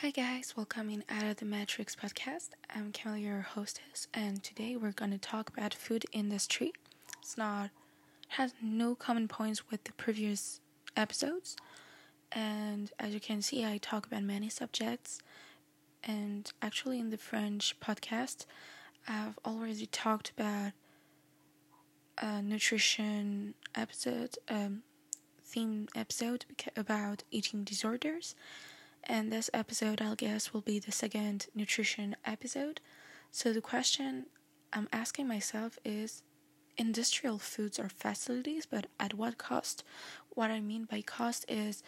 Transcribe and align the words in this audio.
Hi 0.00 0.10
guys, 0.10 0.52
welcome 0.54 0.90
in 0.90 1.04
Out 1.08 1.24
of 1.24 1.36
the 1.36 1.46
Matrix 1.46 1.96
podcast. 1.96 2.50
I'm 2.68 2.92
Camille, 2.92 3.16
your 3.16 3.40
hostess, 3.40 4.08
and 4.12 4.42
today 4.42 4.76
we're 4.76 4.92
going 4.92 5.10
to 5.12 5.16
talk 5.16 5.48
about 5.48 5.72
food 5.72 6.04
industry. 6.12 6.74
It's 7.22 7.38
not 7.38 7.70
has 8.28 8.52
no 8.60 8.94
common 8.94 9.26
points 9.26 9.70
with 9.70 9.84
the 9.84 9.94
previous 9.94 10.60
episodes, 10.98 11.56
and 12.30 12.92
as 12.98 13.14
you 13.14 13.20
can 13.20 13.40
see, 13.40 13.64
I 13.64 13.78
talk 13.78 14.06
about 14.06 14.22
many 14.22 14.50
subjects. 14.50 15.18
And 16.04 16.52
actually, 16.60 16.98
in 17.00 17.08
the 17.08 17.16
French 17.16 17.80
podcast, 17.80 18.44
I've 19.08 19.38
already 19.46 19.86
talked 19.86 20.30
about 20.36 20.72
a 22.18 22.42
nutrition 22.42 23.54
episode, 23.74 24.36
um, 24.50 24.82
theme 25.42 25.88
episode 25.96 26.44
about 26.76 27.22
eating 27.30 27.64
disorders 27.64 28.34
and 29.06 29.32
this 29.32 29.48
episode, 29.54 30.02
I'll 30.02 30.14
guess, 30.16 30.52
will 30.52 30.60
be 30.60 30.78
the 30.78 30.92
second 30.92 31.46
nutrition 31.54 32.16
episode. 32.24 32.80
So, 33.30 33.52
the 33.52 33.60
question 33.60 34.26
I'm 34.72 34.88
asking 34.92 35.28
myself 35.28 35.78
is 35.84 36.22
industrial 36.76 37.38
foods 37.38 37.78
are 37.78 37.88
facilities, 37.88 38.66
but 38.66 38.86
at 38.98 39.14
what 39.14 39.38
cost? 39.38 39.84
What 40.30 40.50
I 40.50 40.60
mean 40.60 40.84
by 40.84 41.02
cost 41.02 41.44
is 41.48 41.82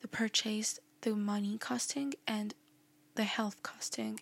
the 0.00 0.08
purchase, 0.08 0.78
the 1.00 1.16
money 1.16 1.58
costing, 1.58 2.14
and 2.26 2.54
the 3.16 3.24
health 3.24 3.62
costing. 3.62 4.20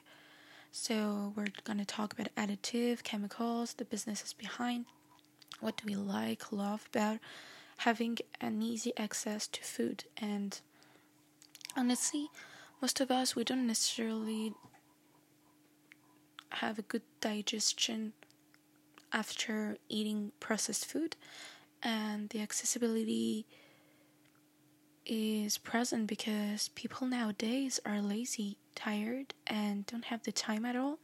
So, 0.72 1.32
we're 1.36 1.52
going 1.64 1.78
to 1.78 1.84
talk 1.84 2.12
about 2.12 2.34
additive, 2.36 3.02
chemicals, 3.02 3.74
the 3.74 3.84
businesses 3.84 4.32
behind, 4.32 4.86
what 5.60 5.76
do 5.76 5.84
we 5.86 5.96
like, 5.96 6.52
love 6.52 6.86
about 6.92 7.18
having 7.78 8.18
an 8.40 8.60
easy 8.62 8.92
access 8.96 9.46
to 9.48 9.62
food, 9.62 10.04
and 10.16 10.60
honestly, 11.76 12.28
most 12.80 13.00
of 13.00 13.10
us 13.10 13.34
we 13.34 13.44
don't 13.44 13.66
necessarily 13.66 14.52
have 16.50 16.78
a 16.78 16.82
good 16.82 17.02
digestion 17.20 18.12
after 19.12 19.76
eating 19.88 20.32
processed 20.40 20.86
food, 20.86 21.16
and 21.82 22.28
the 22.30 22.40
accessibility 22.40 23.46
is 25.06 25.56
present 25.58 26.06
because 26.06 26.68
people 26.74 27.06
nowadays 27.06 27.80
are 27.86 28.02
lazy, 28.02 28.58
tired, 28.74 29.34
and 29.46 29.86
don't 29.86 30.06
have 30.06 30.22
the 30.24 30.32
time 30.32 30.64
at 30.66 30.76
all. 30.76 30.98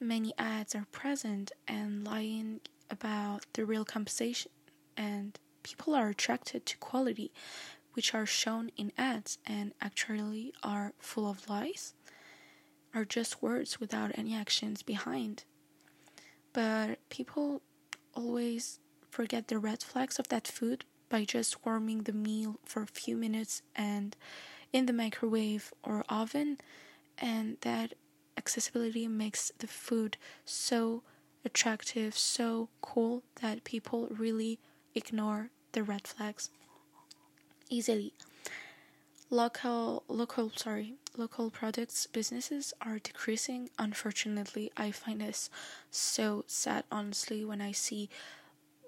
Many 0.00 0.34
ads 0.36 0.74
are 0.74 0.86
present 0.92 1.52
and 1.66 2.04
lying 2.04 2.60
about 2.90 3.46
the 3.54 3.64
real 3.64 3.84
compensation, 3.84 4.50
and 4.96 5.38
people 5.62 5.94
are 5.94 6.08
attracted 6.08 6.66
to 6.66 6.76
quality 6.76 7.32
which 7.94 8.14
are 8.14 8.26
shown 8.26 8.70
in 8.76 8.92
ads 8.98 9.38
and 9.46 9.72
actually 9.80 10.52
are 10.62 10.92
full 10.98 11.28
of 11.28 11.48
lies, 11.48 11.94
are 12.94 13.04
just 13.04 13.42
words 13.42 13.80
without 13.80 14.12
any 14.14 14.34
actions 14.34 14.82
behind. 14.82 15.44
But 16.52 16.98
people 17.08 17.62
always 18.14 18.78
forget 19.10 19.48
the 19.48 19.58
red 19.58 19.82
flags 19.82 20.18
of 20.18 20.28
that 20.28 20.46
food 20.46 20.84
by 21.08 21.24
just 21.24 21.64
warming 21.64 22.02
the 22.02 22.12
meal 22.12 22.58
for 22.64 22.82
a 22.82 22.86
few 22.86 23.16
minutes 23.16 23.62
and 23.74 24.16
in 24.72 24.86
the 24.86 24.92
microwave 24.92 25.72
or 25.84 26.04
oven, 26.08 26.58
and 27.18 27.56
that 27.60 27.94
accessibility 28.36 29.06
makes 29.06 29.52
the 29.58 29.68
food 29.68 30.16
so 30.44 31.02
attractive, 31.44 32.16
so 32.18 32.68
cool 32.80 33.22
that 33.40 33.62
people 33.62 34.08
really 34.10 34.58
ignore 34.94 35.50
the 35.72 35.82
red 35.82 36.06
flags 36.06 36.50
easily. 37.74 38.12
Local, 39.30 40.04
local, 40.06 40.50
sorry, 40.54 40.94
local 41.16 41.50
products 41.50 42.06
businesses 42.06 42.72
are 42.80 42.98
decreasing. 42.98 43.70
Unfortunately, 43.78 44.70
I 44.76 44.90
find 44.90 45.20
this 45.20 45.50
so 45.90 46.44
sad. 46.46 46.84
Honestly, 46.92 47.44
when 47.44 47.60
I 47.60 47.72
see 47.72 48.08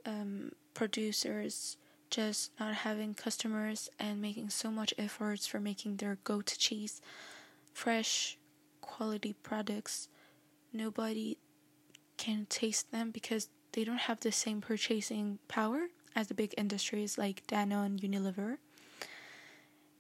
um, 0.05 0.53
producers 0.75 1.77
just 2.11 2.53
not 2.61 2.75
having 2.75 3.15
customers 3.15 3.89
and 3.99 4.23
making 4.23 4.51
so 4.51 4.71
much 4.71 4.95
efforts 4.97 5.47
for 5.47 5.59
making 5.59 5.97
their 5.97 6.19
goat 6.23 6.55
cheese 6.57 7.01
fresh 7.75 8.39
quality 8.81 9.35
products 9.43 10.09
nobody 10.73 11.37
can 12.17 12.47
taste 12.49 12.93
them 12.93 13.11
because 13.11 13.49
they 13.73 13.83
don't 13.85 14.07
have 14.09 14.21
the 14.21 14.31
same 14.33 14.61
purchasing 14.61 15.39
power 15.49 15.89
as 16.15 16.29
the 16.29 16.35
big 16.35 16.55
industries 16.57 17.19
like 17.19 17.47
Danone, 17.47 18.01
Unilever. 18.01 18.57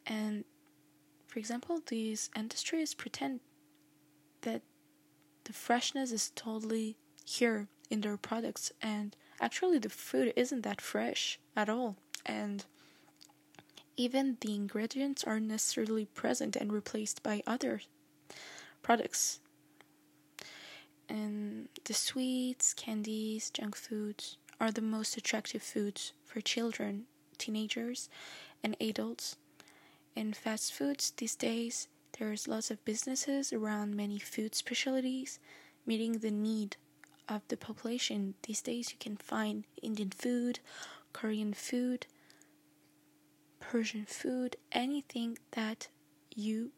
And 0.06 0.44
for 1.26 1.38
example, 1.38 1.80
these 1.86 2.30
industries 2.36 2.94
pretend 2.94 3.40
that 4.42 4.62
the 5.44 5.52
freshness 5.52 6.12
is 6.12 6.32
totally 6.34 6.96
here 7.24 7.68
in 7.90 8.00
their 8.00 8.16
products, 8.16 8.72
and 8.82 9.14
actually, 9.40 9.78
the 9.78 9.88
food 9.88 10.32
isn't 10.36 10.62
that 10.62 10.80
fresh 10.80 11.38
at 11.56 11.68
all. 11.68 11.96
And 12.24 12.64
even 13.96 14.36
the 14.40 14.54
ingredients 14.54 15.24
aren't 15.24 15.46
necessarily 15.46 16.06
present 16.06 16.56
and 16.56 16.72
replaced 16.72 17.22
by 17.22 17.42
other 17.46 17.82
products. 18.82 19.40
And 21.08 21.68
the 21.84 21.94
sweets, 21.94 22.74
candies, 22.74 23.50
junk 23.50 23.76
foods 23.76 24.36
are 24.60 24.72
the 24.72 24.82
most 24.82 25.16
attractive 25.16 25.62
foods 25.62 26.12
for 26.24 26.40
children, 26.40 27.04
teenagers, 27.38 28.08
and 28.62 28.76
adults 28.80 29.36
in 30.16 30.32
fast 30.32 30.72
foods 30.72 31.12
these 31.16 31.36
days, 31.36 31.88
there's 32.18 32.48
lots 32.48 32.70
of 32.70 32.84
businesses 32.86 33.52
around 33.52 33.94
many 33.94 34.18
food 34.18 34.54
specialties, 34.54 35.38
meeting 35.84 36.18
the 36.18 36.30
need 36.30 36.76
of 37.28 37.42
the 37.48 37.56
population. 37.56 38.34
These 38.42 38.62
days, 38.62 38.90
you 38.90 38.96
can 38.98 39.16
find 39.16 39.64
Indian 39.82 40.10
food, 40.10 40.60
Korean 41.12 41.52
food, 41.52 42.06
Persian 43.60 44.06
food, 44.06 44.56
anything 44.72 45.36
that 45.52 45.88
you 46.34 46.70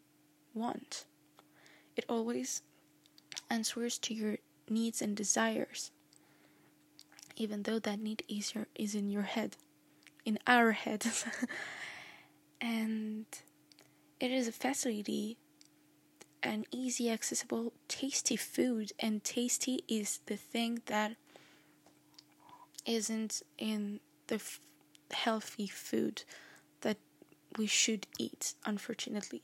want. 0.53 1.05
It 1.97 2.05
always 2.09 2.63
answers 3.49 3.99
to 3.99 4.15
your 4.15 4.39
needs 4.69 5.01
and 5.01 5.17
desires, 5.17 5.93
even 7.37 7.63
though 7.63 7.79
that 7.79 8.01
need 8.01 8.25
is, 8.29 8.55
your, 8.55 8.67
is 8.75 8.97
in 8.97 9.11
your 9.11 9.23
head, 9.23 9.57
in 10.25 10.41
our 10.47 10.73
head. 10.73 11.07
and 12.61 13.27
it 14.21 14.31
is 14.31 14.49
a 14.49 14.53
facility 14.53 15.37
an 16.43 16.65
easy 16.71 17.11
accessible 17.11 17.73
tasty 17.89 18.37
food 18.37 18.93
and 19.01 19.25
tasty 19.25 19.83
is 19.89 20.21
the 20.27 20.37
thing 20.37 20.81
that 20.87 21.17
isn't 22.87 23.43
in 23.59 24.01
the 24.29 24.37
f- 24.37 24.61
healthy 25.11 25.67
food 25.67 26.23
that 26.83 26.97
we 27.57 27.67
should 27.67 28.07
eat 28.19 28.55
unfortunately. 28.65 29.43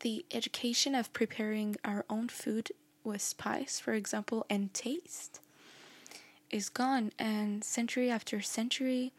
The 0.00 0.24
education 0.32 0.94
of 0.94 1.12
preparing 1.12 1.76
our 1.84 2.04
own 2.10 2.28
food 2.28 2.72
with 3.04 3.22
spice 3.22 3.78
for 3.78 3.94
example 3.94 4.44
and 4.50 4.72
taste 4.74 5.40
is 6.50 6.68
gone 6.68 7.12
and 7.18 7.62
century 7.62 8.10
after 8.10 8.40
century 8.40 9.12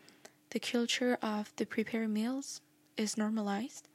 the 0.52 0.60
culture 0.60 1.18
of 1.22 1.52
the 1.56 1.66
prepared 1.66 2.10
meals 2.10 2.62
is 2.98 3.18
normalized. 3.18 3.88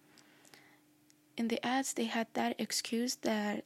In 1.37 1.49
the 1.49 1.65
ads, 1.67 1.93
they 1.93 2.05
had 2.05 2.29
that 2.35 2.55
excuse 2.59 3.17
that 3.17 3.65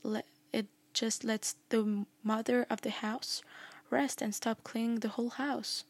it 0.52 0.66
just 0.94 1.22
lets 1.24 1.56
the 1.68 2.06
mother 2.22 2.66
of 2.70 2.80
the 2.80 2.90
house 2.90 3.42
rest 3.90 4.22
and 4.22 4.34
stop 4.34 4.64
cleaning 4.64 5.00
the 5.00 5.08
whole 5.08 5.30
house. 5.30 5.84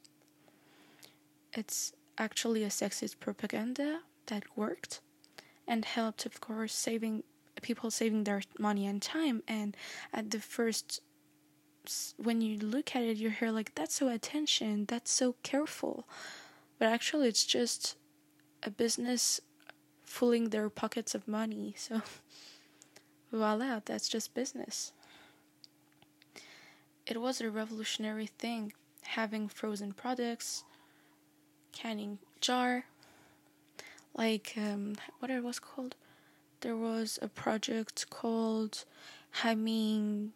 It's 1.53 1.92
actually 2.19 2.64
a 2.64 2.69
sexist 2.69 3.20
propaganda 3.20 4.00
that 4.26 4.44
worked 4.56 5.00
and 5.66 5.84
helped, 5.84 6.27
of 6.27 6.41
course, 6.41 6.74
saving 6.74 7.22
people 7.62 7.91
saving 7.91 8.24
their 8.24 8.42
money 8.59 8.86
and 8.86 9.00
time. 9.03 9.42
And 9.48 9.77
at 10.12 10.30
the 10.30 10.41
first, 10.41 11.00
when 12.16 12.41
you 12.41 12.59
look 12.59 12.95
at 12.95 13.03
it, 13.03 13.16
you 13.16 13.30
hear 13.30 13.50
like, 13.50 13.74
that's 13.74 13.97
so 13.97 14.09
attention, 14.09 14.84
that's 14.86 15.10
so 15.10 15.34
careful. 15.42 16.06
But 16.78 16.89
actually, 16.89 17.28
it's 17.28 17.45
just 17.45 17.97
a 18.63 18.71
business 18.71 19.41
fooling 20.04 20.51
their 20.51 20.71
pockets 20.71 21.15
of 21.15 21.28
money. 21.28 21.75
So, 21.86 22.03
voila, 23.30 23.80
that's 23.84 24.09
just 24.09 24.34
business. 24.34 24.92
It 27.07 27.21
was 27.21 27.41
a 27.41 27.51
revolutionary 27.51 28.27
thing 28.39 28.72
having 29.03 29.48
frozen 29.48 29.92
products, 29.92 30.65
canning 31.72 32.19
jar, 32.41 32.84
like 34.15 34.54
um, 34.57 34.97
what 35.19 35.31
it 35.31 35.42
was 35.42 35.59
called. 35.59 35.95
There 36.60 36.77
was 36.77 37.19
a 37.22 37.28
project 37.28 38.10
called 38.10 38.84
Hamming 39.42 40.31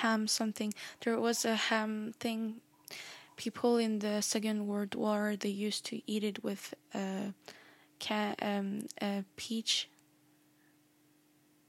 Ham 0.00 0.28
something. 0.28 0.72
There 1.00 1.18
was 1.18 1.44
a 1.44 1.56
ham 1.56 2.14
thing 2.20 2.60
people 3.36 3.76
in 3.76 4.00
the 4.00 4.20
Second 4.20 4.66
World 4.66 4.94
War 4.94 5.36
they 5.38 5.48
used 5.48 5.84
to 5.86 6.00
eat 6.10 6.24
it 6.24 6.42
with 6.42 6.74
a, 6.94 7.34
ca- 8.00 8.34
um, 8.42 8.86
a 9.00 9.24
peach 9.36 9.88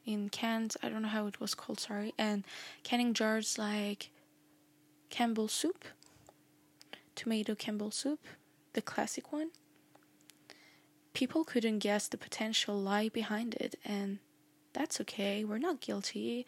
in 0.05 0.29
cans. 0.29 0.77
I 0.81 0.89
don't 0.89 1.01
know 1.01 1.09
how 1.09 1.27
it 1.27 1.39
was 1.39 1.53
called, 1.53 1.79
sorry. 1.79 2.13
And 2.17 2.45
canning 2.83 3.13
jars 3.13 3.57
like 3.57 4.09
Campbell 5.09 5.47
soup, 5.47 5.85
tomato 7.15 7.55
Campbell 7.55 7.91
soup, 7.91 8.25
the 8.73 8.81
classic 8.81 9.31
one. 9.31 9.49
People 11.13 11.43
couldn't 11.43 11.79
guess 11.79 12.07
the 12.07 12.17
potential 12.17 12.79
lie 12.79 13.09
behind 13.09 13.55
it, 13.55 13.75
and 13.83 14.19
that's 14.73 15.01
okay. 15.01 15.43
We're 15.43 15.57
not 15.57 15.81
guilty. 15.81 16.45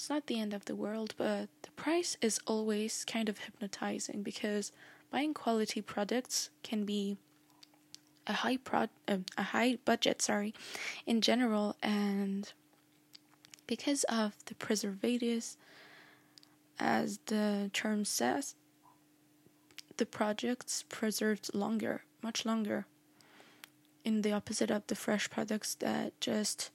It's 0.00 0.08
not 0.08 0.28
the 0.28 0.40
end 0.40 0.54
of 0.54 0.64
the 0.64 0.74
world, 0.74 1.12
but 1.18 1.50
the 1.60 1.70
price 1.72 2.16
is 2.22 2.40
always 2.46 3.04
kind 3.04 3.28
of 3.28 3.40
hypnotizing 3.40 4.22
because 4.22 4.72
buying 5.10 5.34
quality 5.34 5.82
products 5.82 6.48
can 6.62 6.86
be 6.86 7.18
a 8.26 8.32
high 8.32 8.56
pro 8.56 8.86
uh, 9.06 9.18
a 9.36 9.42
high 9.42 9.76
budget 9.84 10.22
sorry 10.22 10.54
in 11.04 11.20
general. 11.20 11.76
And 11.82 12.50
because 13.66 14.04
of 14.04 14.36
the 14.46 14.54
preservatives 14.54 15.58
as 16.78 17.18
the 17.26 17.68
term 17.74 18.06
says 18.06 18.54
the 19.98 20.06
products 20.06 20.82
preserved 20.88 21.52
longer 21.52 22.04
much 22.22 22.46
longer 22.46 22.86
in 24.02 24.22
the 24.22 24.32
opposite 24.32 24.70
of 24.70 24.86
the 24.86 24.94
fresh 24.94 25.28
products 25.28 25.74
that 25.74 26.18
just 26.22 26.70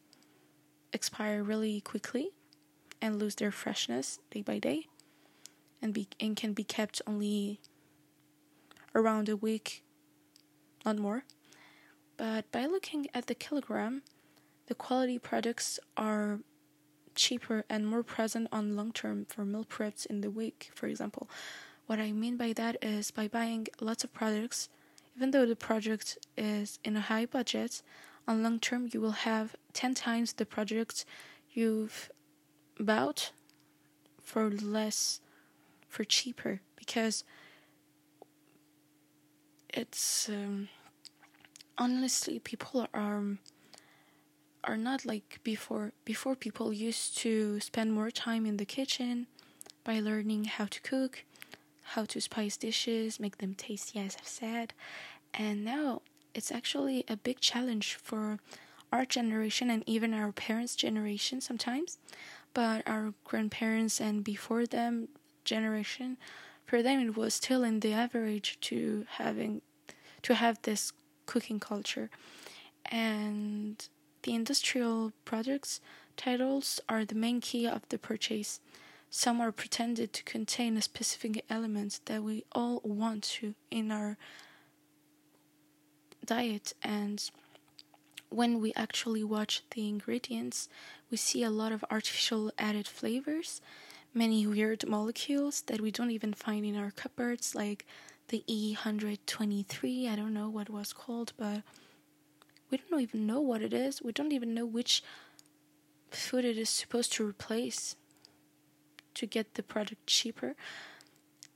expire 0.93 1.41
really 1.41 1.81
quickly 1.81 2.34
and 3.01 3.19
lose 3.19 3.35
their 3.35 3.51
freshness 3.51 4.19
day 4.31 4.41
by 4.41 4.59
day 4.59 4.87
and 5.81 5.93
be 5.93 6.07
and 6.19 6.35
can 6.35 6.53
be 6.53 6.63
kept 6.63 7.01
only 7.05 7.59
around 8.93 9.29
a 9.29 9.35
week 9.35 9.83
not 10.85 10.97
more 10.97 11.23
but 12.17 12.49
by 12.51 12.65
looking 12.65 13.07
at 13.13 13.27
the 13.27 13.35
kilogram, 13.35 14.01
the 14.67 14.75
quality 14.75 15.19
products 15.19 15.79
are 15.97 16.39
cheaper 17.13 17.65
and 17.69 17.87
more 17.87 18.03
present 18.03 18.47
on 18.51 18.75
long 18.75 18.91
term 18.91 19.25
for 19.25 19.45
meal 19.45 19.65
preps 19.65 20.05
in 20.05 20.21
the 20.21 20.29
week, 20.29 20.71
for 20.75 20.87
example. 20.87 21.29
What 21.87 21.99
I 21.99 22.11
mean 22.11 22.37
by 22.37 22.53
that 22.53 22.77
is 22.81 23.11
by 23.11 23.27
buying 23.27 23.67
lots 23.79 24.03
of 24.03 24.13
products, 24.13 24.69
even 25.15 25.31
though 25.31 25.45
the 25.45 25.55
project 25.55 26.17
is 26.37 26.79
in 26.83 26.97
a 26.97 27.01
high 27.01 27.25
budget, 27.25 27.81
on 28.27 28.41
long 28.41 28.59
term 28.59 28.89
you 28.91 29.01
will 29.01 29.11
have 29.11 29.55
10 29.73 29.93
times 29.93 30.33
the 30.33 30.45
project 30.45 31.05
you've 31.53 32.09
bought 32.79 33.31
for 34.21 34.49
less, 34.49 35.21
for 35.87 36.03
cheaper, 36.03 36.61
because 36.75 37.23
it's. 39.69 40.29
Um, 40.29 40.69
honestly 41.77 42.39
people 42.39 42.87
are 42.93 43.23
are 44.63 44.77
not 44.77 45.05
like 45.05 45.39
before 45.43 45.91
before 46.05 46.35
people 46.35 46.73
used 46.73 47.17
to 47.17 47.59
spend 47.59 47.93
more 47.93 48.09
time 48.09 48.45
in 48.45 48.57
the 48.57 48.65
kitchen 48.65 49.27
by 49.83 49.99
learning 49.99 50.45
how 50.45 50.65
to 50.65 50.81
cook 50.81 51.23
how 51.93 52.05
to 52.05 52.19
spice 52.21 52.57
dishes 52.57 53.19
make 53.19 53.37
them 53.37 53.53
tasty 53.53 53.99
as 53.99 54.15
i've 54.19 54.27
said 54.27 54.73
and 55.33 55.63
now 55.63 56.01
it's 56.33 56.51
actually 56.51 57.03
a 57.07 57.17
big 57.17 57.39
challenge 57.39 57.95
for 57.95 58.39
our 58.91 59.05
generation 59.05 59.69
and 59.69 59.83
even 59.85 60.13
our 60.13 60.31
parents 60.31 60.75
generation 60.75 61.41
sometimes 61.41 61.97
but 62.55 62.81
our 62.87 63.13
grandparents 63.23 64.01
and 64.01 64.23
before 64.23 64.65
them 64.65 65.09
generation 65.43 66.17
for 66.65 66.81
them 66.81 66.99
it 66.99 67.15
was 67.15 67.35
still 67.35 67.63
in 67.63 67.79
the 67.81 67.93
average 67.93 68.57
to 68.59 69.05
having 69.17 69.61
to 70.23 70.33
have 70.33 70.59
this 70.63 70.91
cooking 71.27 71.59
culture. 71.59 72.09
And 72.85 73.87
the 74.23 74.33
industrial 74.33 75.13
products 75.23 75.81
titles 76.17 76.79
are 76.89 77.05
the 77.05 77.15
main 77.15 77.41
key 77.41 77.67
of 77.67 77.87
the 77.89 77.99
purchase. 77.99 78.59
Some 79.09 79.39
are 79.39 79.51
pretended 79.51 80.13
to 80.13 80.23
contain 80.23 80.75
a 80.77 80.81
specific 80.81 81.45
element 81.49 81.99
that 82.05 82.23
we 82.23 82.43
all 82.51 82.81
want 82.83 83.23
to 83.39 83.53
in 83.69 83.91
our 83.91 84.17
diet 86.25 86.73
and 86.81 87.29
when 88.35 88.59
we 88.59 88.73
actually 88.75 89.23
watch 89.23 89.63
the 89.71 89.87
ingredients, 89.87 90.67
we 91.09 91.17
see 91.17 91.43
a 91.43 91.49
lot 91.49 91.71
of 91.71 91.85
artificial 91.89 92.51
added 92.57 92.87
flavors, 92.87 93.61
many 94.13 94.45
weird 94.45 94.87
molecules 94.87 95.61
that 95.67 95.81
we 95.81 95.91
don't 95.91 96.11
even 96.11 96.33
find 96.33 96.65
in 96.65 96.75
our 96.75 96.91
cupboards, 96.91 97.55
like 97.55 97.85
the 98.27 98.43
E123. 98.49 100.09
I 100.09 100.15
don't 100.15 100.33
know 100.33 100.49
what 100.49 100.67
it 100.67 100.73
was 100.73 100.91
called, 100.91 101.33
but 101.37 101.61
we 102.69 102.79
don't 102.89 103.01
even 103.01 103.25
know 103.25 103.39
what 103.39 103.61
it 103.61 103.73
is. 103.73 104.01
We 104.01 104.11
don't 104.11 104.33
even 104.33 104.53
know 104.53 104.65
which 104.65 105.03
food 106.09 106.45
it 106.45 106.57
is 106.57 106.69
supposed 106.69 107.13
to 107.13 107.27
replace 107.27 107.95
to 109.13 109.25
get 109.25 109.53
the 109.53 109.63
product 109.63 110.07
cheaper. 110.07 110.55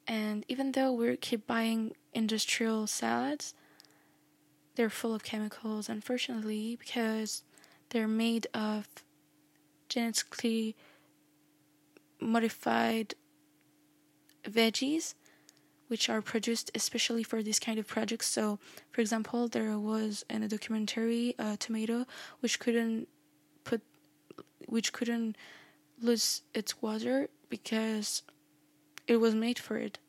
And 0.07 0.45
even 0.47 0.71
though 0.71 0.93
we 0.93 1.17
keep 1.17 1.45
buying 1.45 1.93
industrial 2.13 2.87
salads, 2.87 3.53
they're 4.79 4.89
full 4.89 5.13
of 5.13 5.23
chemicals, 5.23 5.89
unfortunately, 5.89 6.77
because 6.79 7.43
they're 7.89 8.07
made 8.07 8.47
of 8.53 8.87
genetically 9.89 10.73
modified 12.21 13.13
veggies 14.45 15.15
which 15.89 16.09
are 16.09 16.21
produced 16.21 16.71
especially 16.73 17.23
for 17.23 17.43
this 17.43 17.59
kind 17.59 17.77
of 17.77 17.87
projects. 17.87 18.27
So, 18.27 18.57
for 18.89 19.01
example, 19.01 19.49
there 19.49 19.77
was 19.77 20.23
in 20.29 20.43
a 20.43 20.47
documentary 20.47 21.35
a 21.37 21.57
tomato 21.57 22.05
which 22.39 22.57
couldn't 22.57 23.09
put, 23.65 23.81
which 24.65 24.93
couldn't 24.93 25.35
lose 26.01 26.43
its 26.53 26.81
water 26.81 27.27
because 27.49 28.23
it 29.07 29.17
was 29.17 29.35
made 29.35 29.59
for 29.59 29.75
it. 29.75 29.99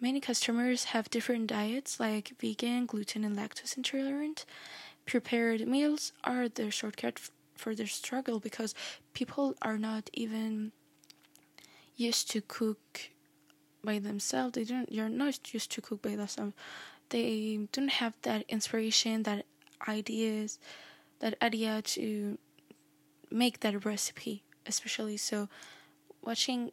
Many 0.00 0.20
customers 0.20 0.84
have 0.84 1.10
different 1.10 1.48
diets 1.48 2.00
like 2.00 2.32
vegan, 2.40 2.86
gluten, 2.86 3.22
and 3.22 3.36
lactose 3.36 3.76
intolerant. 3.76 4.46
Prepared 5.04 5.68
meals 5.68 6.12
are 6.24 6.48
the 6.48 6.70
shortcut 6.70 7.20
for 7.54 7.74
their 7.74 7.86
struggle 7.86 8.40
because 8.40 8.74
people 9.12 9.54
are 9.60 9.76
not 9.76 10.08
even 10.14 10.72
used 11.96 12.30
to 12.30 12.40
cook 12.40 13.10
by 13.84 13.98
themselves. 13.98 14.54
They 14.54 14.64
don't. 14.64 14.90
You're 14.90 15.10
not 15.10 15.52
used 15.52 15.70
to 15.72 15.82
cook 15.82 16.00
by 16.00 16.16
themselves. 16.16 16.54
They 17.10 17.68
don't 17.72 17.90
have 17.90 18.14
that 18.22 18.44
inspiration, 18.48 19.24
that 19.24 19.44
ideas, 19.86 20.58
that 21.18 21.34
idea 21.42 21.82
to 21.82 22.38
make 23.30 23.60
that 23.60 23.84
recipe. 23.84 24.44
Especially 24.66 25.16
so, 25.16 25.48
watching 26.22 26.70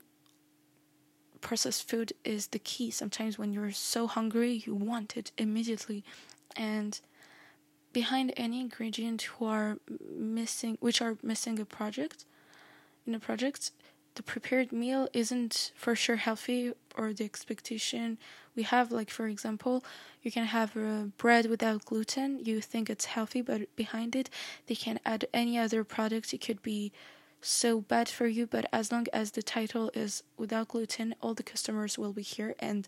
processed 1.37 1.89
food 1.89 2.13
is 2.23 2.47
the 2.47 2.59
key. 2.59 2.91
Sometimes 2.91 3.37
when 3.37 3.53
you're 3.53 3.71
so 3.71 4.07
hungry, 4.07 4.63
you 4.65 4.75
want 4.75 5.17
it 5.17 5.31
immediately, 5.37 6.03
and 6.55 6.99
behind 7.93 8.33
any 8.37 8.59
ingredient 8.61 9.23
who 9.23 9.45
are 9.45 9.77
missing, 10.15 10.77
which 10.79 11.01
are 11.01 11.17
missing 11.23 11.59
a 11.59 11.65
project, 11.65 12.25
in 13.07 13.15
a 13.15 13.19
project, 13.19 13.71
the 14.15 14.23
prepared 14.23 14.71
meal 14.71 15.07
isn't 15.13 15.71
for 15.75 15.95
sure 15.95 16.17
healthy 16.17 16.73
or 16.95 17.13
the 17.13 17.23
expectation 17.23 18.17
we 18.55 18.63
have. 18.63 18.91
Like 18.91 19.09
for 19.09 19.27
example 19.27 19.83
you 20.23 20.31
can 20.31 20.45
have 20.45 20.75
a 20.75 21.11
bread 21.17 21.45
without 21.45 21.85
gluten. 21.85 22.43
You 22.43 22.59
think 22.59 22.89
it's 22.89 23.05
healthy 23.05 23.41
but 23.41 23.73
behind 23.75 24.15
it 24.15 24.29
they 24.65 24.75
can 24.75 24.99
add 25.05 25.25
any 25.33 25.57
other 25.57 25.83
product. 25.83 26.33
It 26.33 26.41
could 26.41 26.61
be 26.63 26.91
so 27.41 27.81
bad 27.81 28.09
for 28.09 28.27
you 28.27 28.47
but 28.47 28.65
as 28.73 28.91
long 28.91 29.05
as 29.13 29.31
the 29.31 29.43
title 29.43 29.91
is 29.93 30.23
without 30.37 30.69
gluten 30.69 31.15
all 31.21 31.33
the 31.33 31.43
customers 31.43 31.97
will 31.97 32.13
be 32.13 32.23
here. 32.23 32.55
And 32.59 32.87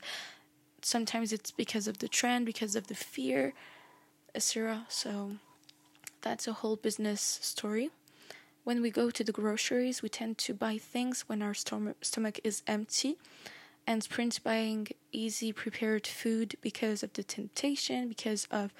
sometimes 0.81 1.33
it's 1.33 1.51
because 1.51 1.87
of 1.87 1.99
the 1.99 2.07
trend 2.07 2.45
because 2.45 2.75
of 2.75 2.87
the 2.87 2.95
fear 2.95 3.53
etc 4.33 4.85
so 4.87 5.31
that's 6.21 6.47
a 6.47 6.53
whole 6.53 6.75
business 6.75 7.39
story. 7.41 7.89
When 8.63 8.81
we 8.81 8.91
go 8.91 9.09
to 9.09 9.23
the 9.23 9.31
groceries, 9.31 10.01
we 10.01 10.09
tend 10.09 10.37
to 10.39 10.53
buy 10.53 10.77
things 10.77 11.23
when 11.27 11.41
our 11.41 11.53
stom- 11.53 11.95
stomach 12.01 12.39
is 12.43 12.61
empty. 12.67 13.17
And 13.87 14.03
sprint 14.03 14.43
buying 14.43 14.87
easy 15.11 15.51
prepared 15.51 16.05
food 16.05 16.55
because 16.61 17.01
of 17.01 17.13
the 17.13 17.23
temptation, 17.23 18.07
because 18.07 18.47
of 18.51 18.73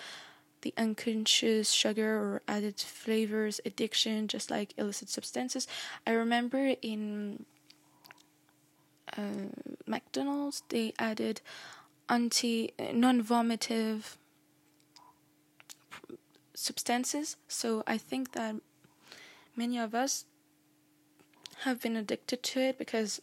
the 0.62 0.74
unconscious 0.78 1.72
sugar 1.72 2.18
or 2.18 2.42
added 2.48 2.80
flavors 2.80 3.60
addiction, 3.66 4.28
just 4.28 4.52
like 4.52 4.74
illicit 4.78 5.10
substances. 5.10 5.68
I 6.06 6.12
remember 6.12 6.76
in 6.82 7.46
uh, 9.18 9.52
McDonald's 9.86 10.64
they 10.70 10.94
added 11.00 11.42
anti 12.08 12.74
non 12.94 13.24
vomitive 13.24 14.18
substances, 16.54 17.38
so 17.48 17.84
I 17.88 17.98
think 17.98 18.34
that 18.34 18.56
many 19.56 19.78
of 19.78 19.96
us 19.96 20.26
have 21.64 21.82
been 21.82 21.96
addicted 21.96 22.42
to 22.42 22.60
it 22.60 22.78
because 22.78 23.22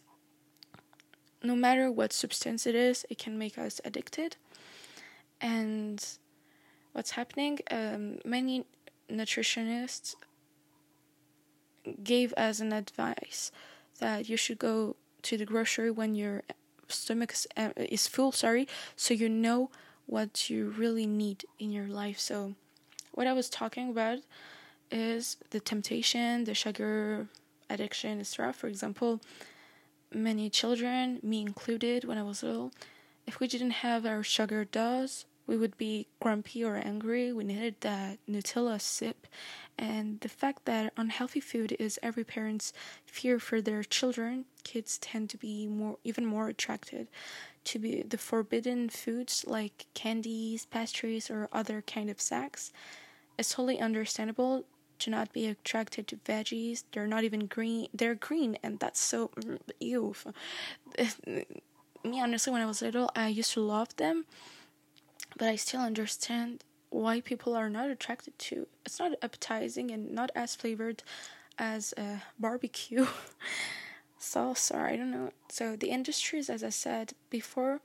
no 1.42 1.54
matter 1.54 1.90
what 1.90 2.12
substance 2.12 2.66
it 2.66 2.74
is, 2.74 3.06
it 3.08 3.18
can 3.18 3.38
make 3.38 3.56
us 3.56 3.80
addicted. 3.84 4.36
And 5.40 6.04
what's 6.96 7.10
happening? 7.10 7.58
Um, 7.70 8.20
many 8.24 8.64
nutritionists 9.10 10.14
gave 12.02 12.32
as 12.38 12.58
an 12.62 12.72
advice 12.72 13.52
that 13.98 14.30
you 14.30 14.38
should 14.38 14.58
go 14.58 14.96
to 15.20 15.36
the 15.36 15.44
grocery 15.44 15.90
when 15.90 16.14
your 16.14 16.42
stomach 16.88 17.32
is, 17.34 17.46
is 17.76 18.06
full, 18.06 18.32
sorry, 18.32 18.66
so 18.96 19.12
you 19.12 19.28
know 19.28 19.70
what 20.06 20.48
you 20.48 20.70
really 20.70 21.06
need 21.06 21.44
in 21.58 21.70
your 21.70 21.86
life. 21.86 22.18
So, 22.18 22.54
what 23.12 23.26
I 23.26 23.34
was 23.34 23.50
talking 23.50 23.90
about 23.90 24.20
is 24.90 25.36
the 25.50 25.60
temptation, 25.60 26.44
the 26.44 26.54
sugar 26.54 27.26
addiction, 27.68 28.20
etc. 28.20 28.54
For 28.54 28.68
example, 28.68 29.20
many 30.14 30.48
children, 30.48 31.20
me 31.22 31.42
included, 31.42 32.04
when 32.04 32.16
I 32.16 32.22
was 32.22 32.42
little, 32.42 32.72
if 33.26 33.38
we 33.38 33.48
didn't 33.48 33.82
have 33.82 34.06
our 34.06 34.22
sugar 34.22 34.64
dose, 34.64 35.26
we 35.46 35.56
would 35.56 35.76
be 35.76 36.06
grumpy 36.20 36.64
or 36.64 36.76
angry. 36.76 37.32
We 37.32 37.44
needed 37.44 37.76
that 37.80 38.18
Nutella 38.28 38.80
sip. 38.80 39.26
And 39.78 40.20
the 40.20 40.28
fact 40.28 40.64
that 40.64 40.92
unhealthy 40.96 41.40
food 41.40 41.76
is 41.78 41.98
every 42.02 42.24
parent's 42.24 42.72
fear 43.04 43.38
for 43.38 43.60
their 43.60 43.82
children, 43.82 44.46
kids 44.64 44.98
tend 44.98 45.30
to 45.30 45.36
be 45.36 45.66
more, 45.66 45.98
even 46.02 46.26
more 46.26 46.48
attracted 46.48 47.08
to 47.64 47.78
be 47.78 48.02
the 48.02 48.18
forbidden 48.18 48.88
foods 48.88 49.44
like 49.46 49.86
candies, 49.94 50.66
pastries, 50.66 51.30
or 51.30 51.48
other 51.52 51.82
kind 51.82 52.08
of 52.08 52.20
snacks. 52.20 52.72
It's 53.38 53.52
totally 53.52 53.80
understandable 53.80 54.64
to 55.00 55.10
not 55.10 55.32
be 55.32 55.46
attracted 55.46 56.06
to 56.08 56.16
veggies. 56.16 56.84
They're 56.92 57.06
not 57.06 57.24
even 57.24 57.46
green. 57.46 57.88
They're 57.92 58.14
green, 58.14 58.56
and 58.62 58.78
that's 58.78 59.00
so 59.00 59.28
mm, 59.36 59.58
ew. 59.80 60.14
Me, 62.04 62.20
honestly, 62.20 62.52
when 62.52 62.62
I 62.62 62.66
was 62.66 62.82
little, 62.82 63.10
I 63.16 63.28
used 63.28 63.52
to 63.54 63.60
love 63.60 63.96
them, 63.96 64.26
but 65.36 65.48
I 65.48 65.56
still 65.56 65.80
understand 65.80 66.64
why 66.90 67.20
people 67.20 67.54
are 67.54 67.68
not 67.68 67.90
attracted 67.90 68.38
to. 68.38 68.66
It's 68.84 68.98
not 68.98 69.12
appetizing 69.22 69.90
and 69.90 70.12
not 70.12 70.30
as 70.34 70.56
flavored 70.56 71.02
as 71.58 71.92
a 71.96 72.22
barbecue 72.38 73.06
sauce 74.18 74.70
or 74.70 74.86
I 74.86 74.96
don't 74.96 75.10
know. 75.10 75.30
So 75.48 75.76
the 75.76 75.90
industries, 75.90 76.48
as 76.48 76.62
I 76.64 76.70
said 76.70 77.12
before, 77.30 77.80